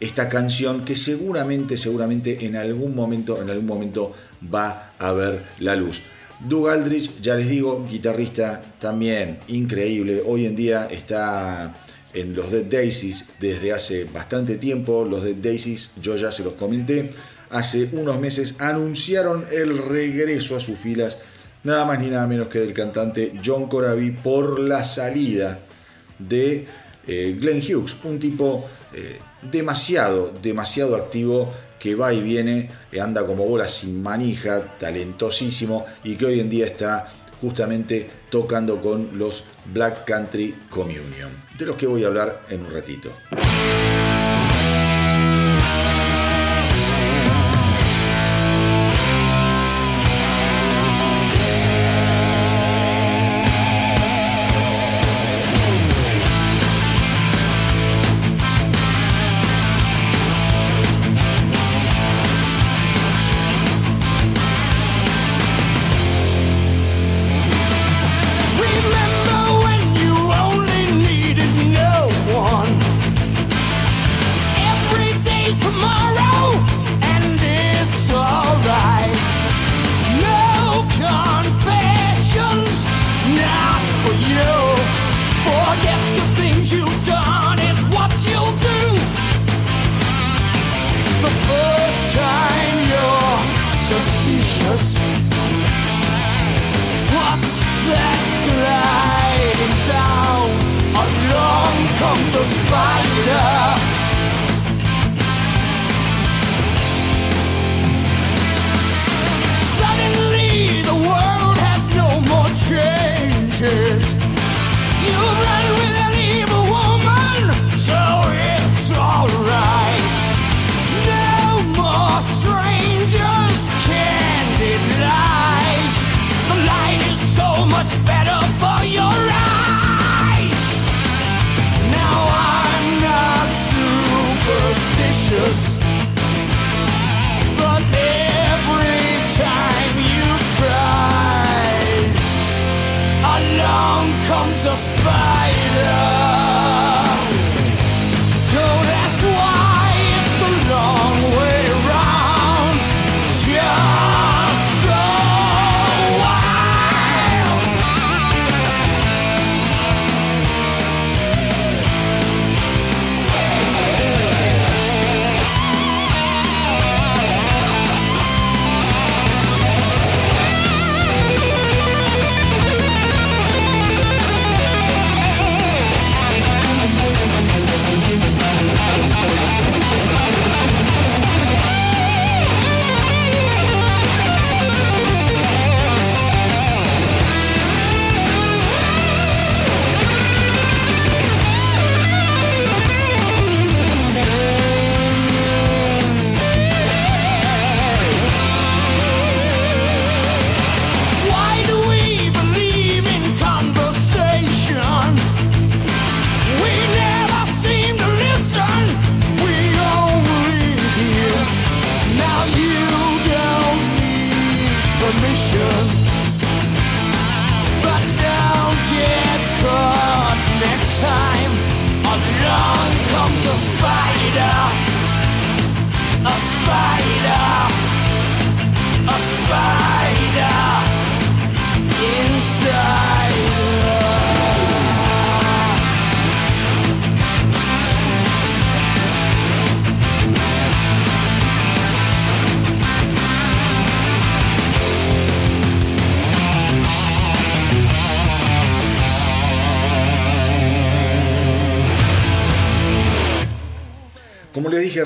[0.00, 4.12] esta canción que seguramente, seguramente en algún momento, en algún momento
[4.52, 6.02] va a ver la luz.
[6.40, 10.22] Doug Aldrich, ya les digo, guitarrista también increíble.
[10.26, 11.74] Hoy en día está
[12.12, 15.04] en los Dead Daisies desde hace bastante tiempo.
[15.04, 17.10] Los Dead Daisies, yo ya se los comenté,
[17.50, 21.18] hace unos meses anunciaron el regreso a sus filas,
[21.62, 25.60] nada más ni nada menos que del cantante John Corabi por la salida
[26.18, 26.66] de
[27.06, 29.18] eh, Glenn Hughes, un tipo eh,
[29.50, 36.16] demasiado, demasiado activo que va y viene, eh, anda como bola sin manija, talentosísimo y
[36.16, 37.06] que hoy en día está
[37.40, 42.72] justamente tocando con los Black Country Communion, de los que voy a hablar en un
[42.72, 43.10] ratito.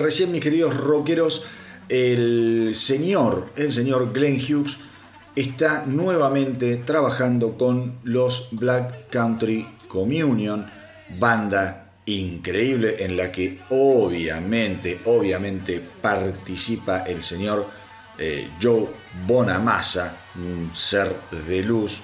[0.08, 1.44] Recién, mis queridos rockeros,
[1.90, 4.78] el señor, el señor Glenn Hughes
[5.36, 10.64] está nuevamente trabajando con los Black Country Communion,
[11.18, 17.66] banda increíble en la que obviamente, obviamente participa el señor
[18.18, 18.88] eh, Joe
[19.26, 21.14] Bonamassa, un ser
[21.46, 22.00] de luz,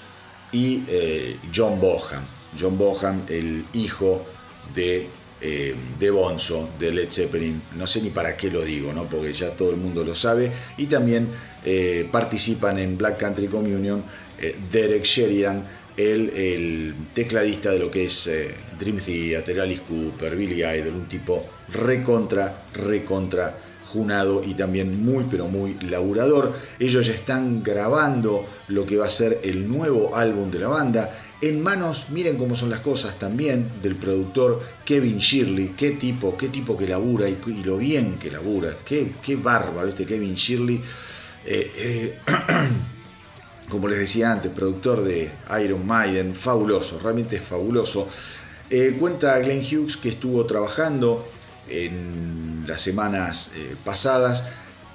[0.52, 2.22] y eh, John Bohan.
[2.60, 4.26] John Bohan, el hijo
[4.74, 5.08] de,
[5.46, 7.60] eh, de Bonzo, de Led Zeppelin.
[7.76, 9.04] No sé ni para qué lo digo, ¿no?
[9.04, 10.50] porque ya todo el mundo lo sabe.
[10.78, 11.28] Y también
[11.66, 14.02] eh, participan en Black Country Communion
[14.40, 15.62] eh, Derek Sheridan
[15.98, 18.30] el, el tecladista de lo que es
[18.80, 23.58] Dream Theater, Alice Cooper, Billy Idol, un tipo recontra, recontra
[23.94, 26.52] junado y también muy pero muy laburador.
[26.78, 31.10] Ellos ya están grabando lo que va a ser el nuevo álbum de la banda.
[31.44, 35.74] En manos, miren cómo son las cosas también, del productor Kevin Shirley.
[35.76, 38.70] Qué tipo, qué tipo que labura y, lo bien que labura.
[38.82, 40.80] Qué, qué bárbaro este Kevin Shirley.
[41.44, 42.18] Eh, eh,
[43.68, 45.30] como les decía antes, productor de
[45.62, 48.08] Iron Maiden, fabuloso, realmente es fabuloso.
[48.70, 51.28] Eh, cuenta Glenn Hughes que estuvo trabajando
[51.68, 54.44] en las semanas eh, pasadas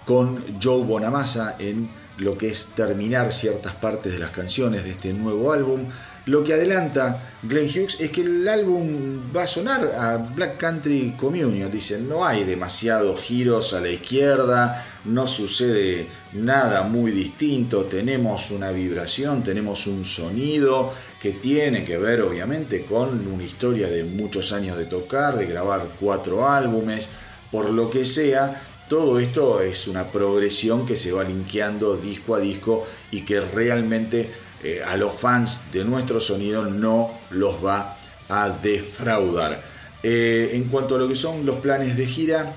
[0.03, 5.13] con Joe Bonamassa en lo que es terminar ciertas partes de las canciones de este
[5.13, 5.85] nuevo álbum.
[6.25, 11.15] Lo que adelanta Glenn Hughes es que el álbum va a sonar a Black Country
[11.17, 11.71] Communion.
[11.71, 18.71] Dicen, no hay demasiados giros a la izquierda, no sucede nada muy distinto, tenemos una
[18.71, 24.77] vibración, tenemos un sonido que tiene que ver obviamente con una historia de muchos años
[24.77, 27.09] de tocar, de grabar cuatro álbumes,
[27.51, 32.39] por lo que sea, todo esto es una progresión que se va linkeando disco a
[32.39, 34.29] disco y que realmente
[34.63, 39.63] eh, a los fans de nuestro sonido no los va a defraudar.
[40.03, 42.53] Eh, en cuanto a lo que son los planes de gira,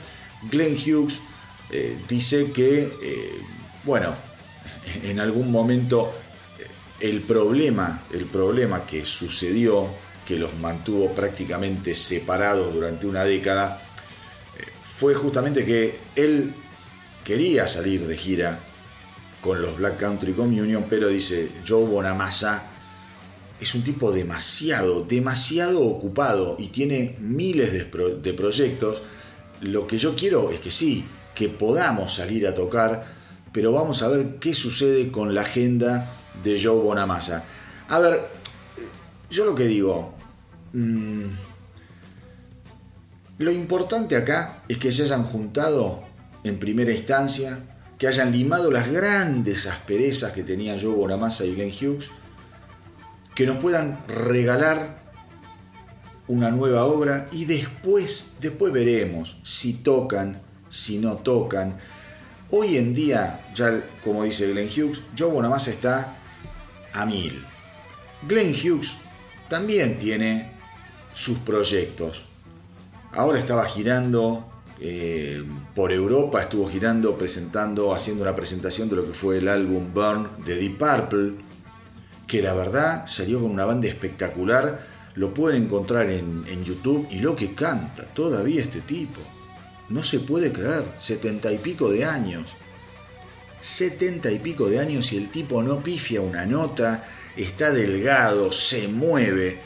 [0.51, 1.21] Glenn Hughes
[1.71, 3.41] eh, dice que,
[3.85, 4.15] bueno,
[5.05, 6.13] en algún momento
[6.99, 9.89] el problema, el problema que sucedió,
[10.27, 13.81] que los mantuvo prácticamente separados durante una década,
[14.97, 16.55] fue justamente que él
[17.25, 18.61] quería salir de gira
[19.43, 22.71] con los Black Country Communion, pero dice Joe Bonamassa
[23.63, 29.03] es un tipo demasiado, demasiado ocupado y tiene miles de, proyectos.
[29.61, 31.05] Lo que yo quiero es que sí,
[31.35, 33.07] que podamos salir a tocar,
[33.53, 36.11] pero vamos a ver qué sucede con la agenda
[36.43, 37.45] de Joe Bonamassa.
[37.89, 38.29] A ver,
[39.31, 40.13] yo lo que digo,
[40.73, 41.27] mmm,
[43.39, 46.03] lo importante acá es que se hayan juntado
[46.43, 47.61] en primera instancia,
[48.03, 52.11] que hayan limado las grandes asperezas que tenían Joe Bonamassa y Glenn Hughes,
[53.33, 55.01] que nos puedan regalar
[56.27, 61.79] una nueva obra y después, después veremos si tocan, si no tocan.
[62.51, 66.17] Hoy en día, ya como dice Glenn Hughes, Joe Bonamassa está
[66.93, 67.47] a mil.
[68.27, 68.95] Glenn Hughes
[69.49, 70.51] también tiene
[71.15, 72.27] sus proyectos.
[73.13, 74.52] Ahora estaba girando
[74.85, 75.45] eh,
[75.75, 80.29] por Europa, estuvo girando, presentando, haciendo una presentación de lo que fue el álbum Burn
[80.45, 81.35] de Deep Purple,
[82.27, 84.87] que la verdad salió con una banda espectacular.
[85.15, 89.21] Lo pueden encontrar en, en YouTube y lo que canta todavía este tipo.
[89.89, 92.57] No se puede creer, setenta y pico de años.
[93.63, 97.07] 70 y pico de años y el tipo no pifia una nota,
[97.37, 99.61] está delgado, se mueve.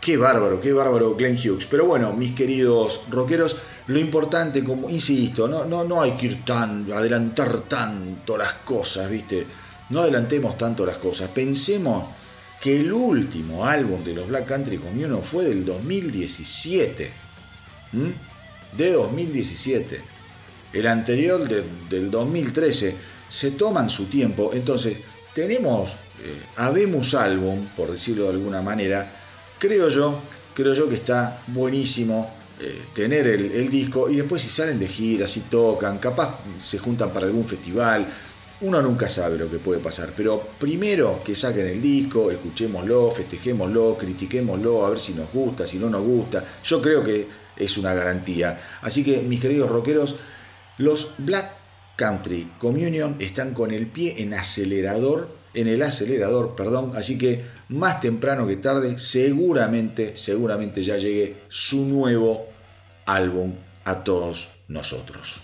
[0.00, 1.66] Qué bárbaro, qué bárbaro Glenn Hughes.
[1.66, 3.56] Pero bueno, mis queridos rockeros,
[3.86, 9.10] lo importante, como insisto, no, no, no hay que ir tan, adelantar tanto las cosas,
[9.10, 9.46] ¿viste?
[9.90, 11.28] No adelantemos tanto las cosas.
[11.28, 12.06] Pensemos
[12.60, 17.12] que el último álbum de los Black Country Communion fue del 2017.
[18.76, 20.14] De 2017
[20.74, 21.48] el anterior
[21.88, 22.96] del 2013,
[23.28, 24.98] se toman su tiempo, entonces
[25.32, 25.92] tenemos,
[26.22, 29.10] eh, habemos álbum, por decirlo de alguna manera,
[29.58, 30.20] creo yo,
[30.52, 32.28] creo yo que está buenísimo
[32.66, 36.78] eh, tener el, el, disco y después si salen de gira, si tocan, capaz se
[36.78, 38.06] juntan para algún festival,
[38.62, 43.98] uno nunca sabe lo que puede pasar, pero primero que saquen el disco, escuchémoslo, festejémoslo,
[43.98, 47.92] critiquémoslo, a ver si nos gusta, si no nos gusta, yo creo que es una
[47.92, 48.58] garantía.
[48.80, 50.16] Así que mis queridos rockeros,
[50.78, 51.52] los Black
[51.96, 58.00] Country Communion están con el pie en acelerador, en el acelerador, perdón, así que más
[58.00, 62.53] temprano que tarde seguramente, seguramente ya llegue su nuevo
[63.06, 63.54] álbum
[63.84, 65.40] a todos nosotros.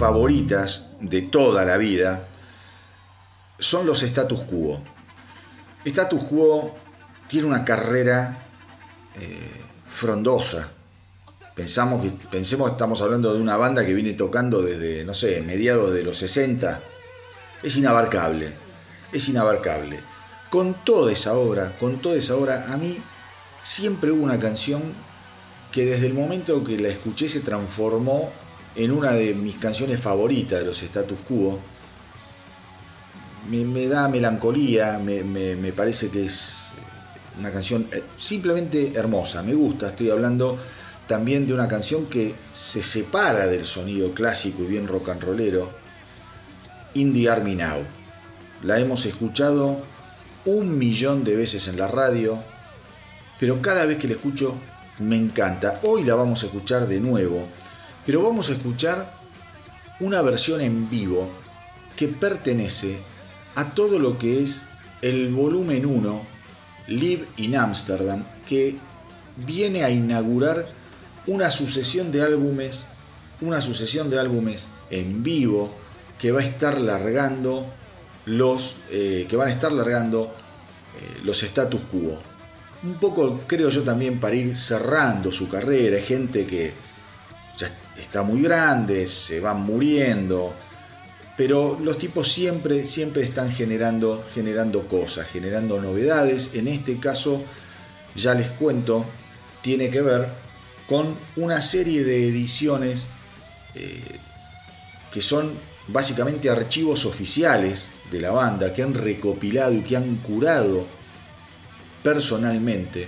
[0.00, 2.26] Favoritas de toda la vida
[3.58, 4.80] son los Status Quo.
[5.84, 6.74] Status Quo
[7.28, 8.46] tiene una carrera
[9.14, 10.70] eh, frondosa.
[11.54, 15.92] Pensamos pensemos que estamos hablando de una banda que viene tocando desde, no sé, mediados
[15.92, 16.80] de los 60.
[17.62, 18.54] Es inabarcable,
[19.12, 20.00] es inabarcable.
[20.48, 23.02] Con toda esa obra, con toda esa obra, a mí
[23.60, 24.94] siempre hubo una canción
[25.70, 28.32] que desde el momento que la escuché se transformó
[28.76, 31.58] en una de mis canciones favoritas de los Status Quo.
[33.48, 36.68] Me, da melancolía, me, me, parece que es
[37.38, 40.58] una canción eh, simplemente hermosa, me gusta, estoy hablando
[41.08, 45.70] también de una canción que se separa del sonido clásico y bien rock and rollero,
[46.94, 47.78] Indie Army Now.
[48.62, 49.80] La hemos escuchado
[50.44, 52.38] un millón de veces en la radio,
[53.40, 54.54] pero cada vez que la escucho
[55.00, 55.80] me encanta.
[55.82, 57.48] Hoy la vamos a escuchar de nuevo
[58.10, 59.14] pero vamos a escuchar
[60.00, 61.30] una versión en vivo
[61.94, 62.98] que pertenece
[63.54, 64.62] a todo lo que es
[65.00, 66.20] el volumen 1
[66.88, 68.74] Live in Amsterdam, que
[69.36, 70.66] viene a inaugurar
[71.28, 72.86] una sucesión de álbumes,
[73.42, 75.70] una sucesión de álbumes en vivo
[76.18, 77.64] que va a estar largando
[78.24, 82.20] los eh, que van a estar largando eh, los status quo.
[82.82, 86.89] Un poco creo yo también para ir cerrando su carrera, gente que
[88.10, 90.52] está muy grande, se van muriendo,
[91.36, 96.50] pero los tipos siempre, siempre están generando, generando cosas, generando novedades.
[96.54, 97.44] En este caso,
[98.16, 99.04] ya les cuento,
[99.62, 100.26] tiene que ver
[100.88, 103.04] con una serie de ediciones
[103.76, 104.02] eh,
[105.12, 105.52] que son
[105.86, 110.84] básicamente archivos oficiales de la banda que han recopilado y que han curado
[112.02, 113.06] personalmente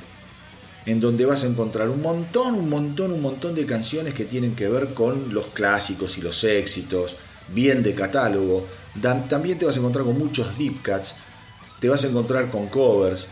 [0.86, 4.54] en donde vas a encontrar un montón, un montón, un montón de canciones que tienen
[4.54, 7.16] que ver con los clásicos y los éxitos,
[7.54, 8.66] bien de catálogo.
[9.28, 11.14] También te vas a encontrar con muchos deep cuts,
[11.80, 13.26] te vas a encontrar con covers,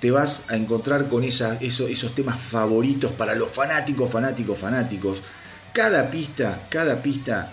[0.00, 5.22] te vas a encontrar con esos, esos temas favoritos para los fanáticos, fanáticos, fanáticos.
[5.72, 7.52] Cada pista, cada pista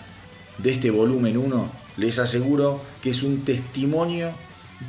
[0.58, 4.32] de este volumen 1, les aseguro que es un testimonio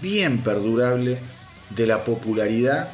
[0.02, 1.20] bien perdurable
[1.72, 2.90] de la popularidad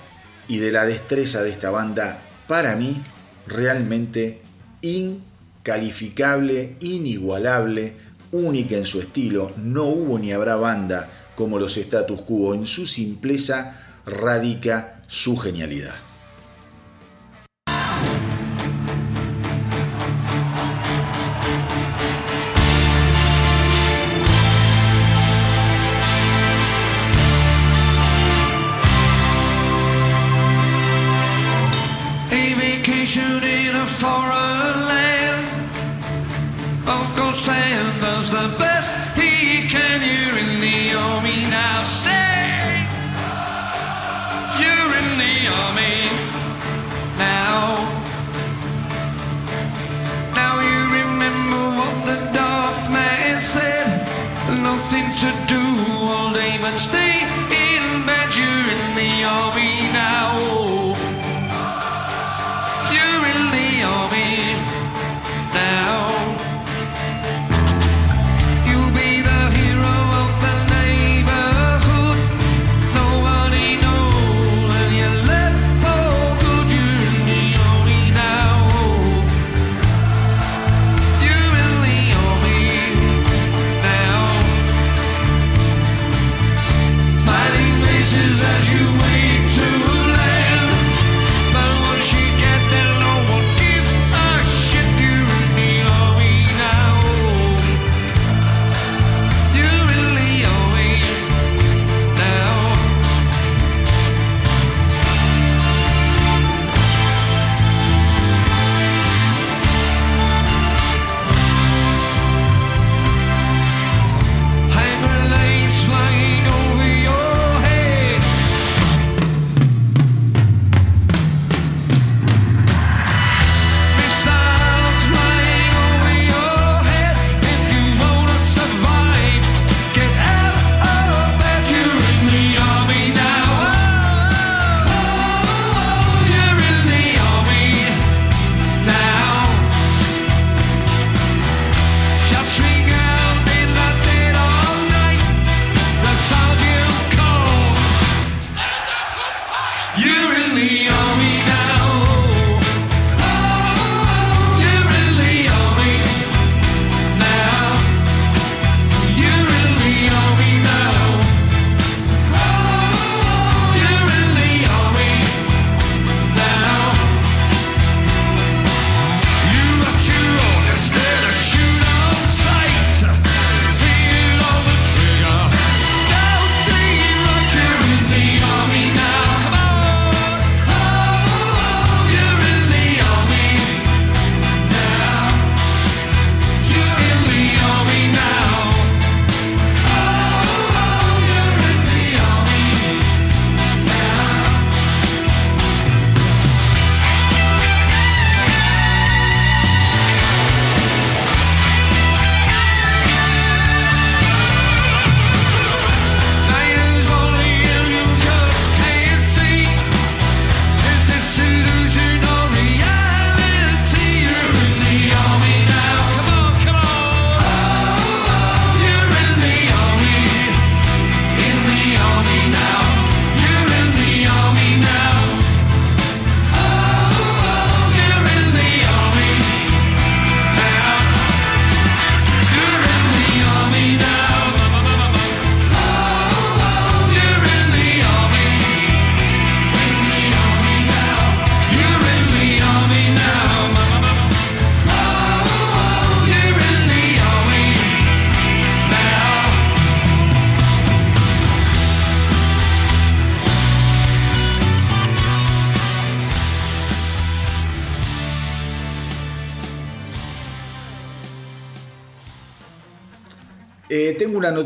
[0.50, 3.02] y de la destreza de esta banda, para mí,
[3.48, 4.42] realmente
[4.82, 7.94] incalificable, inigualable,
[8.32, 9.52] única en su estilo.
[9.58, 12.54] No hubo ni habrá banda como los status quo.
[12.54, 16.09] En su simpleza radica su genialidad.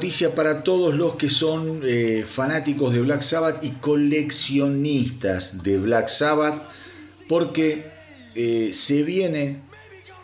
[0.03, 6.09] Noticia para todos los que son eh, fanáticos de Black Sabbath y coleccionistas de Black
[6.09, 6.61] Sabbath,
[7.29, 7.89] porque
[8.35, 9.61] eh, se viene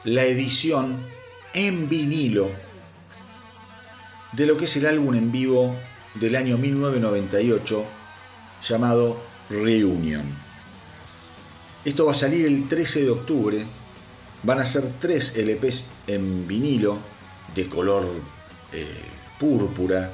[0.03, 0.97] la edición
[1.53, 2.51] en vinilo
[4.33, 5.73] de lo que es el álbum en vivo
[6.15, 7.85] del año 1998
[8.61, 9.17] llamado
[9.49, 10.25] Reunion.
[11.85, 13.65] Esto va a salir el 13 de octubre.
[14.43, 16.97] Van a ser tres LPs en vinilo
[17.55, 18.03] de color
[18.73, 19.08] eh,
[19.39, 20.11] púrpura.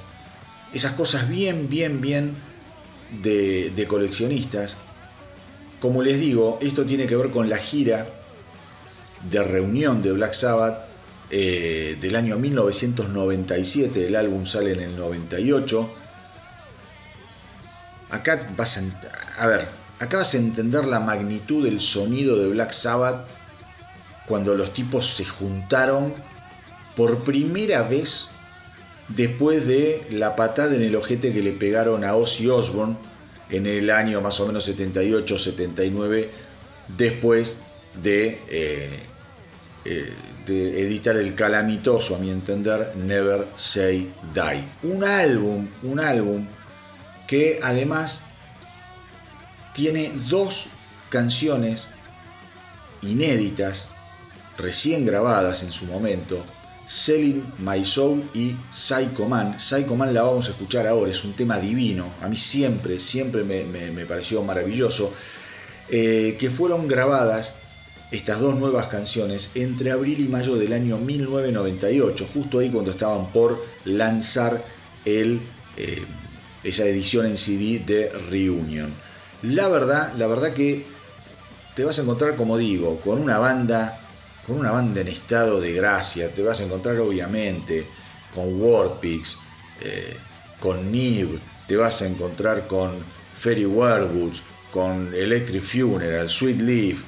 [0.74, 2.36] Esas cosas bien, bien, bien
[3.22, 4.76] de, coleccionistas.
[5.80, 8.08] Como les digo, esto tiene que ver con la gira
[9.30, 10.86] de reunión de Black Sabbath
[11.30, 14.08] eh, del año 1997.
[14.08, 15.90] El álbum sale en el 98.
[18.12, 19.68] Acá vas a, a ver,
[20.00, 23.28] acá vas a entender la magnitud del sonido de Black Sabbath
[24.28, 26.14] cuando los tipos se juntaron
[26.96, 28.28] por primera vez
[29.10, 32.98] después de la patada en el ojete que le pegaron a Ozzy Osbourne
[33.50, 36.28] en el año más o menos 78-79,
[36.98, 37.60] después
[38.02, 38.90] de, eh,
[39.86, 40.14] eh,
[40.46, 44.64] de, editar el calamitoso, a mi entender, Never Say Die.
[44.84, 46.48] Un álbum, un álbum
[47.28, 48.22] que además
[49.74, 50.68] tiene dos
[51.10, 51.86] canciones
[53.02, 53.88] inéditas,
[54.58, 56.44] recién grabadas en su momento,
[56.86, 59.60] Selling My Soul y Psycho Man.
[59.60, 62.14] Psycho Man la vamos a escuchar ahora, es un tema divino.
[62.22, 65.12] A mí siempre, siempre me, pareció maravilloso.
[65.90, 67.54] Eh, que fueron grabadas
[68.12, 73.32] estas dos nuevas canciones entre abril y mayo del año 1998, justo ahí cuando estaban
[73.32, 74.64] por lanzar
[75.06, 75.40] eh,
[76.64, 78.92] esa edición en CD de Reunion.
[79.44, 80.86] La verdad, la verdad que
[81.76, 84.05] te vas a encontrar, como digo, con una banda
[84.46, 86.34] con una banda en estado de gracia.
[86.34, 87.86] Te vas a encontrar obviamente
[88.34, 89.38] con Warpix,
[89.82, 90.18] eh,
[90.60, 92.92] con Nib, te vas a encontrar con
[93.40, 94.42] Ferry Werewolves,
[94.72, 97.00] con Electric Funeral, Sweet Leaf,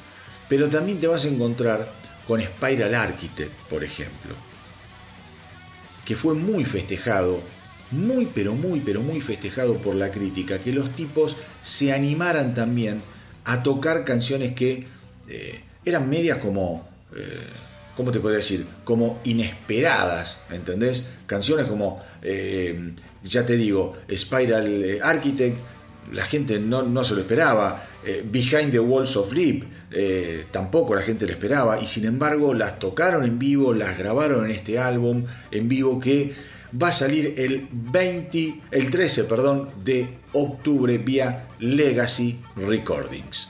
[0.47, 1.93] pero también te vas a encontrar
[2.27, 4.35] con Spiral Architect, por ejemplo,
[6.05, 7.41] que fue muy festejado,
[7.91, 13.01] muy pero muy pero muy festejado por la crítica, que los tipos se animaran también
[13.45, 14.87] a tocar canciones que
[15.29, 17.39] eh, eran medias como eh,
[17.95, 18.65] ¿cómo te podría decir?
[18.83, 21.03] Como inesperadas, ¿entendés?
[21.25, 22.93] Canciones como, eh,
[23.23, 25.57] ya te digo, Spiral eh, Architect,
[26.11, 27.83] la gente no, se lo esperaba.
[28.23, 29.63] Behind the Walls of Leap,
[30.51, 31.81] tampoco la gente lo esperaba.
[31.81, 36.33] Y sin embargo, las tocaron en vivo, las grabaron en este álbum en vivo que
[36.81, 43.49] va a salir el 20, el 13, perdón, de octubre vía Legacy Recordings.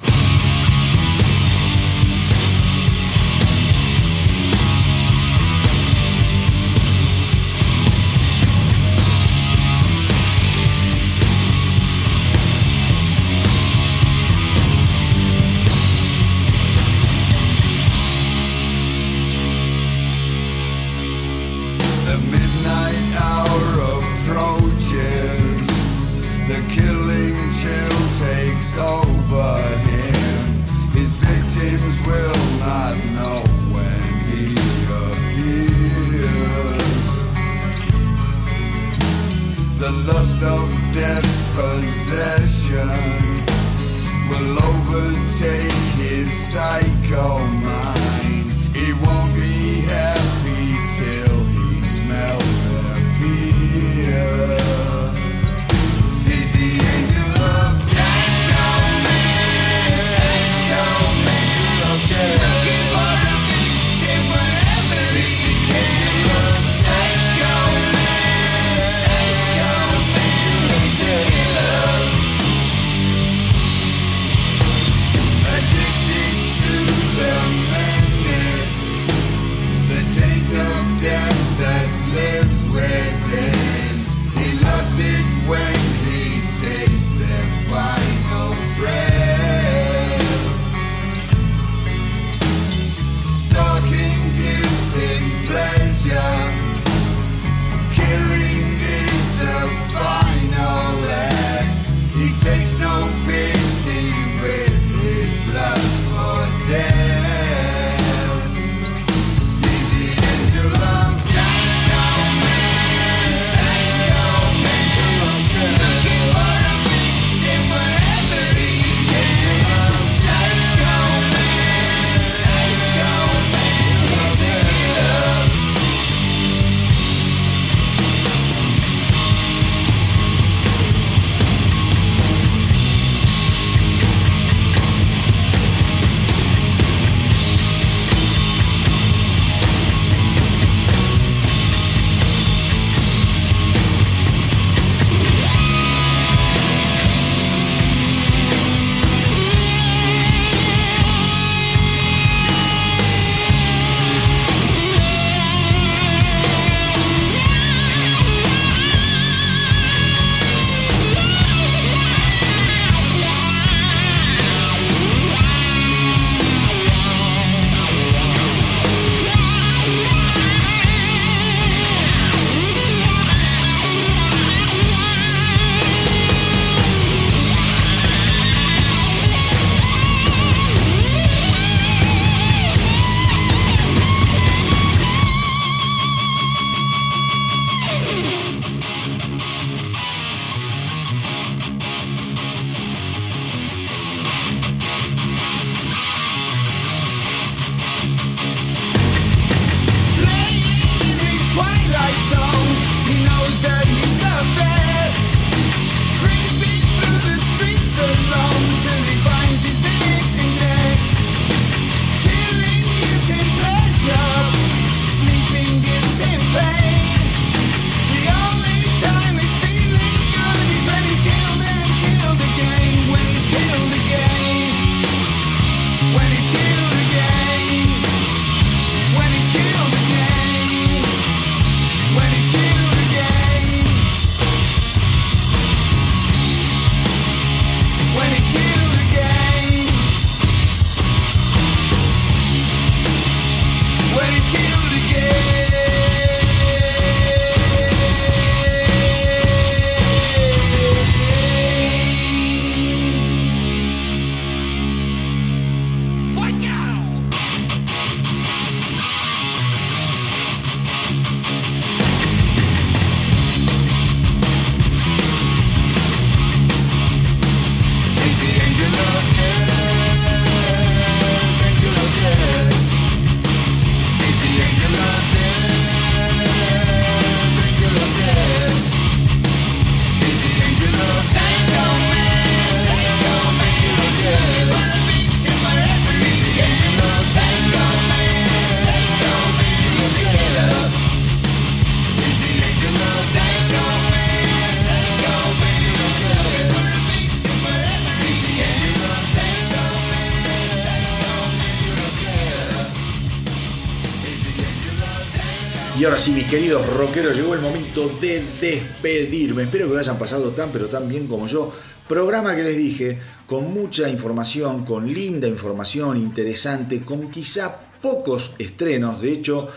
[306.17, 309.63] Ahora mis queridos rockeros, llegó el momento de despedirme.
[309.63, 311.71] Espero que lo hayan pasado tan pero tan bien como yo.
[312.07, 319.21] Programa que les dije, con mucha información, con linda información, interesante, con quizá pocos estrenos.
[319.21, 319.67] De hecho,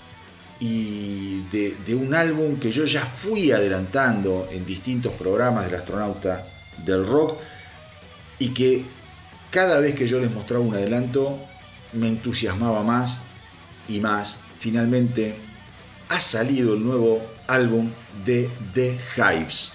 [0.61, 6.47] y de, de, un álbum que yo ya fui adelantando en distintos programas del astronauta
[6.85, 7.39] del rock
[8.39, 8.85] y que
[9.51, 11.39] cada vez que yo les mostraba un adelanto
[11.93, 13.19] me entusiasmaba más
[13.89, 15.37] y más finalmente
[16.09, 17.91] ha salido el nuevo álbum
[18.25, 19.73] de The Hives.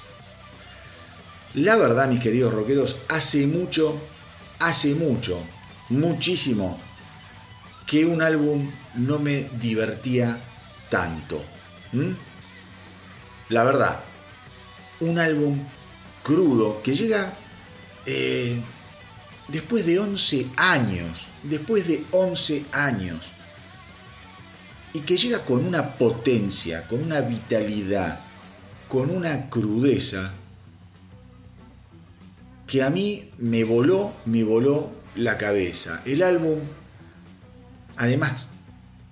[1.54, 4.00] La verdad, mis queridos rockeros, hace mucho,
[4.60, 5.38] hace mucho,
[5.90, 6.80] muchísimo,
[7.86, 10.40] que un álbum no me divertía
[10.90, 11.44] tanto.
[13.50, 14.00] La verdad,
[15.02, 15.60] un álbum
[16.24, 17.34] crudo que llega
[18.06, 18.62] eh,
[19.50, 23.30] después de 11 años, después de 11 años,
[24.94, 28.20] y que llega con una potencia, con una vitalidad,
[28.88, 30.34] con una crudeza
[32.68, 36.02] que a mí me voló, me voló la cabeza.
[36.06, 36.60] El álbum,
[37.98, 38.50] además,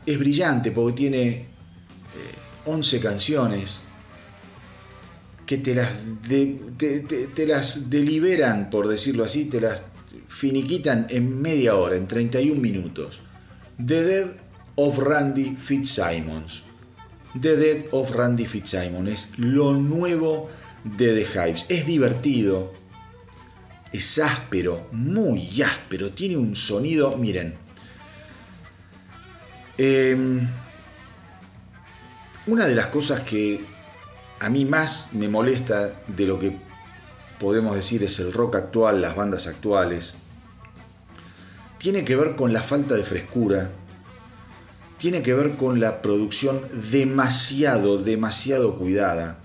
[0.05, 1.45] es brillante porque tiene eh,
[2.65, 3.77] 11 canciones
[5.45, 5.73] que te
[7.47, 9.81] las, deliberan, por decirlo así, te las
[10.27, 13.21] finiquitan en media hora, en 31 minutos.
[13.83, 14.03] The
[14.79, 16.63] of Randy Fitzsimons.
[17.39, 20.49] The Dead of Randy Fitzsimons es lo nuevo
[20.85, 21.65] de The Hives.
[21.67, 22.71] Es divertido,
[23.91, 27.55] es áspero, muy áspero, tiene un sonido, miren.
[29.77, 30.17] Eh,
[32.47, 33.65] una de las cosas que
[34.39, 36.57] a mí más me molesta de lo que
[37.37, 40.13] podemos decir es el rock actual, las bandas actuales,
[41.77, 43.71] tiene que ver con la falta de frescura,
[44.99, 46.61] tiene que ver con la producción
[46.91, 49.39] demasiado, demasiado cuidada.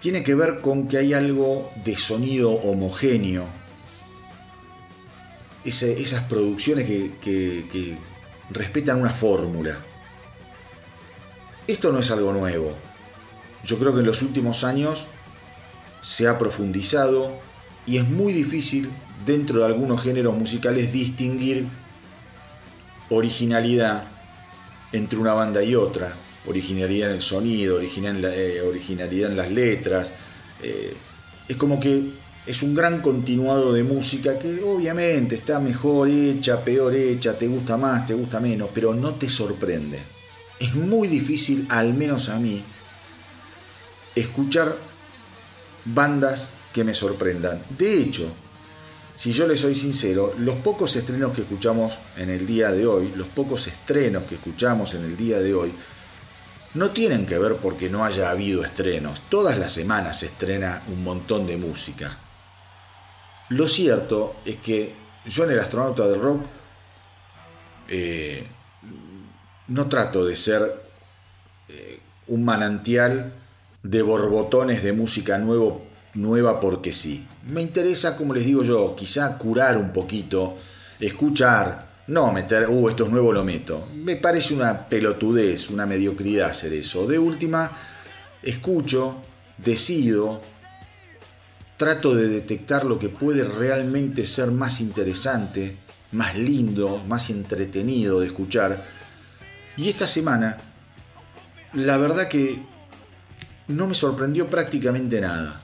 [0.00, 3.46] Tiene que ver con que hay algo de sonido homogéneo.
[5.64, 7.98] Esas producciones que
[8.50, 9.78] respetan una fórmula.
[11.66, 12.76] Esto no es algo nuevo.
[13.64, 15.06] Yo creo que en los últimos años
[16.02, 17.32] se ha profundizado
[17.86, 18.90] y es muy difícil
[19.24, 21.66] dentro de algunos géneros musicales distinguir
[23.10, 24.04] originalidad
[24.92, 26.14] entre una banda y otra,
[26.46, 30.12] originalidad en el sonido, eh, originalidad en las letras.
[30.62, 30.94] Eh,
[31.48, 32.12] es como que
[32.46, 37.76] es un gran continuado de música que obviamente está mejor hecha, peor hecha, te gusta
[37.76, 39.98] más, te gusta menos, pero no te sorprende.
[40.60, 42.62] Es muy difícil, al menos a mí,
[44.14, 44.78] escuchar
[45.84, 47.62] bandas que me sorprendan.
[47.76, 48.32] De hecho,
[49.16, 53.12] si yo le soy sincero, los pocos estrenos que escuchamos en el día de hoy,
[53.16, 55.72] los pocos estrenos que escuchamos en el día de hoy,
[56.74, 59.20] no tienen que ver porque no haya habido estrenos.
[59.28, 62.18] Todas las semanas se estrena un montón de música.
[63.50, 64.94] Lo cierto es que
[65.26, 66.42] yo en el astronauta del rock
[67.88, 68.46] eh,
[69.68, 70.82] no trato de ser
[71.68, 73.32] eh, un manantial
[73.82, 77.26] de borbotones de música nuevo nueva porque sí.
[77.46, 80.56] Me interesa, como les digo yo, quizá curar un poquito,
[81.00, 83.88] escuchar, no meter, uh, esto es nuevo, lo meto.
[83.96, 87.06] Me parece una pelotudez, una mediocridad hacer eso.
[87.06, 87.70] De última,
[88.42, 89.22] escucho
[89.58, 90.40] decido,
[91.76, 95.76] trato de detectar lo que puede realmente ser más interesante,
[96.12, 98.84] más lindo, más entretenido de escuchar.
[99.76, 100.58] Y esta semana,
[101.72, 102.62] la verdad que
[103.68, 105.63] no me sorprendió prácticamente nada.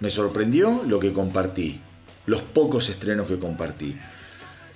[0.00, 1.80] Me sorprendió lo que compartí,
[2.26, 3.98] los pocos estrenos que compartí.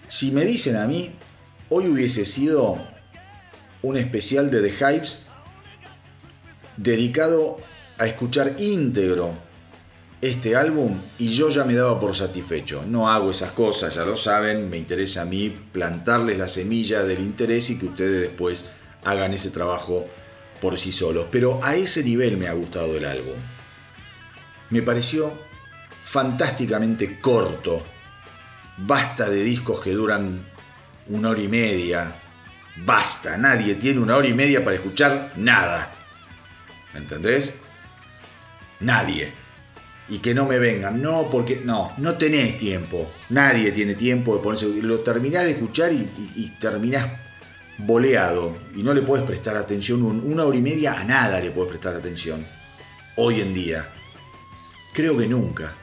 [0.08, 1.12] Si me dicen a mí,
[1.68, 2.78] hoy hubiese sido
[3.82, 5.20] un especial de The Hypes
[6.76, 7.58] dedicado
[7.98, 9.34] a escuchar íntegro
[10.20, 12.84] este álbum y yo ya me daba por satisfecho.
[12.86, 17.20] No hago esas cosas, ya lo saben, me interesa a mí plantarles la semilla del
[17.20, 18.66] interés y que ustedes después
[19.04, 20.06] hagan ese trabajo
[20.60, 21.26] por sí solos.
[21.30, 23.34] Pero a ese nivel me ha gustado el álbum.
[24.70, 25.32] Me pareció
[26.04, 27.84] fantásticamente corto.
[28.78, 30.44] Basta de discos que duran
[31.08, 32.12] una hora y media.
[32.84, 35.92] Basta, nadie tiene una hora y media para escuchar nada.
[36.94, 37.52] ¿Me entendés?
[38.80, 39.32] Nadie.
[40.08, 43.10] Y que no me vengan, no, porque no, no tenés tiempo.
[43.28, 44.66] Nadie tiene tiempo de ponerse.
[44.82, 47.06] Lo terminás de escuchar y, y, terminás
[47.78, 48.56] boleado.
[48.74, 51.70] Y no le puedes prestar atención, un- una hora y media a nada le puedes
[51.70, 52.44] prestar atención.
[53.16, 53.88] Hoy en día.
[54.92, 55.74] Creo que nunca.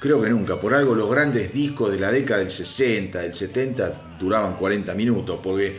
[0.00, 0.60] Creo que nunca.
[0.60, 5.38] Por algo los grandes discos de la década del 60, del 70 duraban 40 minutos.
[5.42, 5.78] Porque,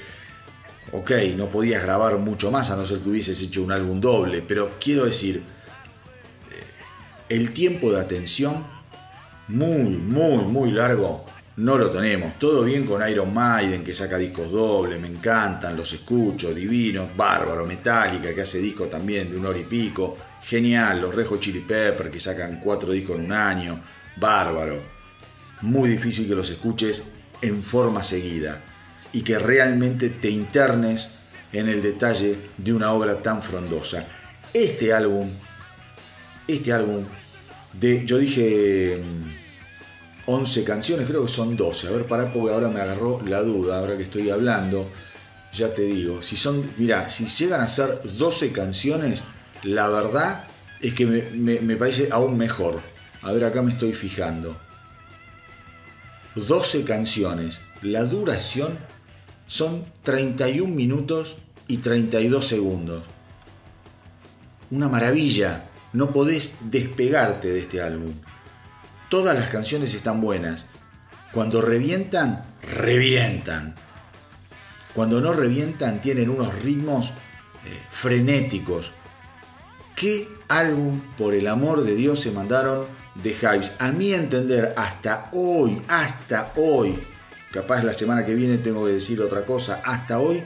[0.92, 4.42] ok, no podías grabar mucho más a no ser que hubieses hecho un álbum doble.
[4.42, 5.44] Pero quiero decir,
[7.30, 8.64] el tiempo de atención
[9.48, 11.26] muy, muy, muy largo
[11.58, 12.38] no lo tenemos.
[12.40, 17.66] Todo bien con Iron Maiden que saca discos dobles, me encantan, los escucho, divinos, bárbaro,
[17.66, 22.11] Metallica que hace discos también de un hora y pico, genial, los Rejo Chili Pepper
[22.11, 23.80] que sacan cuatro discos en un año,
[24.18, 24.82] bárbaro.
[25.61, 27.03] Muy difícil que los escuches
[27.41, 28.61] en forma seguida
[29.11, 31.10] y que realmente te internes
[31.52, 34.06] en el detalle de una obra tan frondosa.
[34.53, 35.30] Este álbum
[36.48, 37.06] este álbum
[37.74, 41.88] de, yo dije mm, 11 canciones, creo que son 12.
[41.88, 44.90] A ver, pará, porque ahora me agarró la duda, ahora que estoy hablando.
[45.53, 49.22] Ya te digo, si son, mira, si llegan a ser 12 canciones,
[49.64, 50.45] la verdad
[50.81, 52.81] es que me, parece aún mejor.
[53.22, 54.60] A ver, acá me estoy fijando.
[56.35, 57.61] 12 canciones.
[57.81, 58.77] La duración
[59.48, 61.38] son 31 minutos
[61.68, 63.03] y 32 segundos
[64.73, 65.69] una maravilla.
[65.94, 68.14] No podés despegarte de este álbum.
[69.10, 70.65] Todas las canciones están buenas.
[71.31, 73.76] Cuando revientan, revientan.
[74.94, 78.91] Cuando no revientan, tienen unos ritmos eh, frenéticos.
[79.95, 83.72] ¿Qué álbum, por el amor de Dios, se mandaron de Hives?
[83.80, 86.98] A mi entender, hasta hoy, hasta hoy,
[87.52, 90.44] capaz la semana que viene tengo que decir otra cosa, hasta hoy,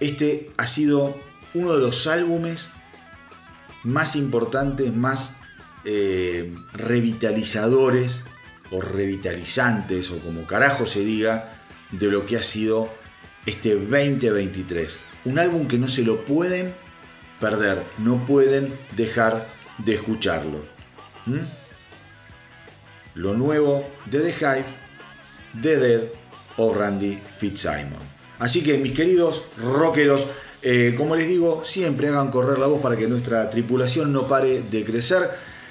[0.00, 1.18] este ha sido
[1.54, 2.70] uno de los álbumes
[3.82, 5.32] más importantes, más
[5.84, 8.20] eh, revitalizadores
[8.70, 11.52] o revitalizantes o como carajo se diga
[11.90, 12.88] de lo que ha sido
[13.46, 14.96] este 2023.
[15.24, 16.72] Un álbum que no se lo pueden
[17.40, 19.46] perder, no pueden dejar
[19.78, 20.58] de escucharlo.
[21.26, 21.38] ¿Mm?
[23.14, 24.68] Lo nuevo de The Hype,
[25.54, 26.02] de Dead
[26.56, 28.18] o Randy Fitzsimon.
[28.38, 30.26] Así que mis queridos rockeros,
[30.62, 34.62] eh, como les digo, siempre hagan correr la voz para que nuestra tripulación no pare
[34.62, 35.30] de crecer.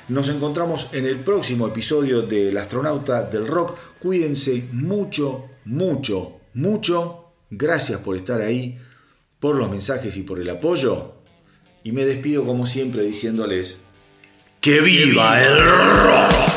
[0.09, 3.77] Nos encontramos en el próximo episodio del astronauta del rock.
[3.99, 7.33] Cuídense mucho, mucho, mucho.
[7.49, 8.77] Gracias por estar ahí,
[9.39, 11.16] por los mensajes y por el apoyo.
[11.87, 13.79] Y me despido como siempre diciéndoles
[14.59, 16.56] que viva el rock.